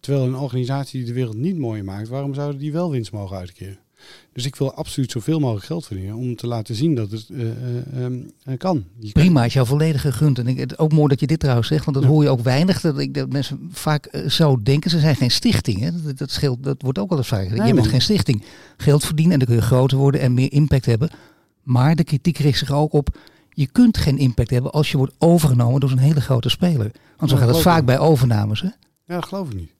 [0.00, 3.36] Terwijl een organisatie die de wereld niet mooier maakt, waarom zouden die wel winst mogen
[3.36, 3.78] uitkeren?
[4.32, 7.46] Dus ik wil absoluut zoveel mogelijk geld verdienen om te laten zien dat het uh,
[7.98, 8.84] uh, kan.
[9.12, 10.38] Prima, is jouw volledige gunt.
[10.38, 12.40] En ik, het ook mooi dat je dit trouwens zegt, want dat hoor je ook
[12.40, 12.80] weinig.
[12.80, 15.80] Dat, ik, dat mensen vaak zo denken, ze zijn geen stichting.
[15.80, 16.02] Hè?
[16.02, 17.68] Dat, dat, scheelt, dat wordt ook wel eens vaak gezegd.
[17.68, 18.44] je bent geen stichting.
[18.76, 21.10] Geld verdienen en dan kun je groter worden en meer impact hebben.
[21.62, 23.18] Maar de kritiek richt zich ook op,
[23.50, 26.90] je kunt geen impact hebben als je wordt overgenomen door zo'n hele grote speler.
[27.16, 28.60] Want zo gaat het vaak bij overnames.
[28.60, 28.68] Hè?
[29.06, 29.72] Ja, dat geloof ik niet.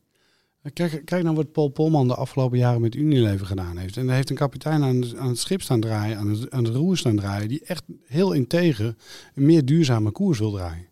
[0.73, 3.97] Kijk, kijk nou wat Paul Polman de afgelopen jaren met Unilever gedaan heeft.
[3.97, 7.17] En hij heeft een kapitein aan, het schip staan draaien, aan het, aan roer staan
[7.17, 8.95] draaien, die echt heel integer
[9.35, 10.87] een meer duurzame koers wil draaien.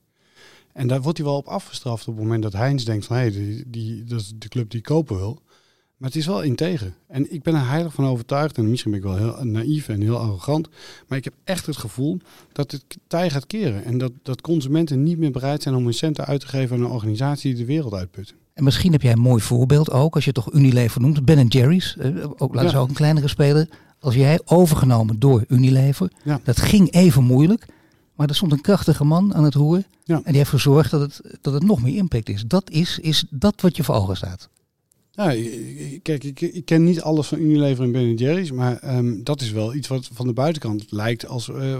[0.72, 3.22] En daar wordt hij wel op afgestraft op het moment dat Heinz denkt van hé,
[3.22, 5.42] hey, die, die, dat is de club die kopen wil.
[5.96, 6.94] Maar het is wel integer.
[7.06, 10.00] En ik ben er heilig van overtuigd, en misschien ben ik wel heel naïef en
[10.00, 10.68] heel arrogant,
[11.08, 12.18] maar ik heb echt het gevoel
[12.52, 13.84] dat het tij gaat keren.
[13.84, 16.82] En dat, dat consumenten niet meer bereid zijn om hun centen uit te geven aan
[16.82, 18.34] een organisatie die de wereld uitput.
[18.60, 21.24] En misschien heb jij een mooi voorbeeld ook, als je toch Unilever noemt.
[21.24, 23.68] Ben Jerry's, eh, ook, laten ze ook een kleinere speler.
[24.00, 26.10] Als jij overgenomen door Unilever,
[26.42, 27.66] dat ging even moeilijk.
[28.14, 29.82] Maar er stond een krachtige man aan het roer.
[30.04, 30.14] Ja.
[30.14, 32.44] En die heeft gezorgd dat het, dat het nog meer impact is.
[32.46, 34.48] Dat is, is dat wat je voor ogen staat.
[35.10, 35.26] Ja,
[36.02, 39.50] kijk, ik, ik, ken niet alles van Unilever en Ben Jerry's, maar ehm, dat is
[39.50, 41.78] wel iets wat van de buitenkant lijkt als uh, uh,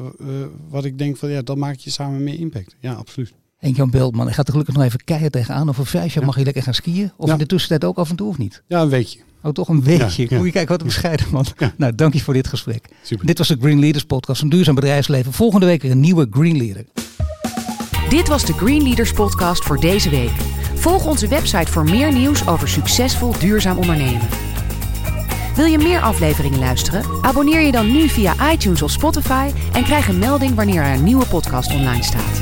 [0.69, 2.77] wat ik denk van ja, dat maakt je samen meer impact.
[2.81, 3.33] Ja, absoluut.
[3.61, 5.69] En Jan Beeldman, ik ga er gelukkig nog even keihard tegenaan.
[5.69, 7.13] Over vijf jaar mag je lekker gaan skiën.
[7.17, 8.63] Of in de tussentijd ook af en toe of niet?
[8.67, 9.19] Ja, een weekje.
[9.43, 10.27] Oh, toch een weekje.
[10.31, 11.47] Moet je kijken wat een bescheiden man.
[11.77, 12.89] Nou, dank je voor dit gesprek.
[13.03, 13.27] Super.
[13.27, 15.33] Dit was de Green Leaders podcast, een duurzaam bedrijfsleven.
[15.33, 16.85] Volgende week weer een nieuwe Green Leader.
[18.09, 20.31] Dit was de Green Leaders podcast voor deze week.
[20.75, 24.29] Volg onze website voor meer nieuws over succesvol duurzaam ondernemen.
[25.57, 27.05] Wil je meer afleveringen luisteren?
[27.23, 31.05] Abonneer je dan nu via iTunes of Spotify en krijg een melding wanneer er een
[31.05, 32.41] nieuwe podcast online staat.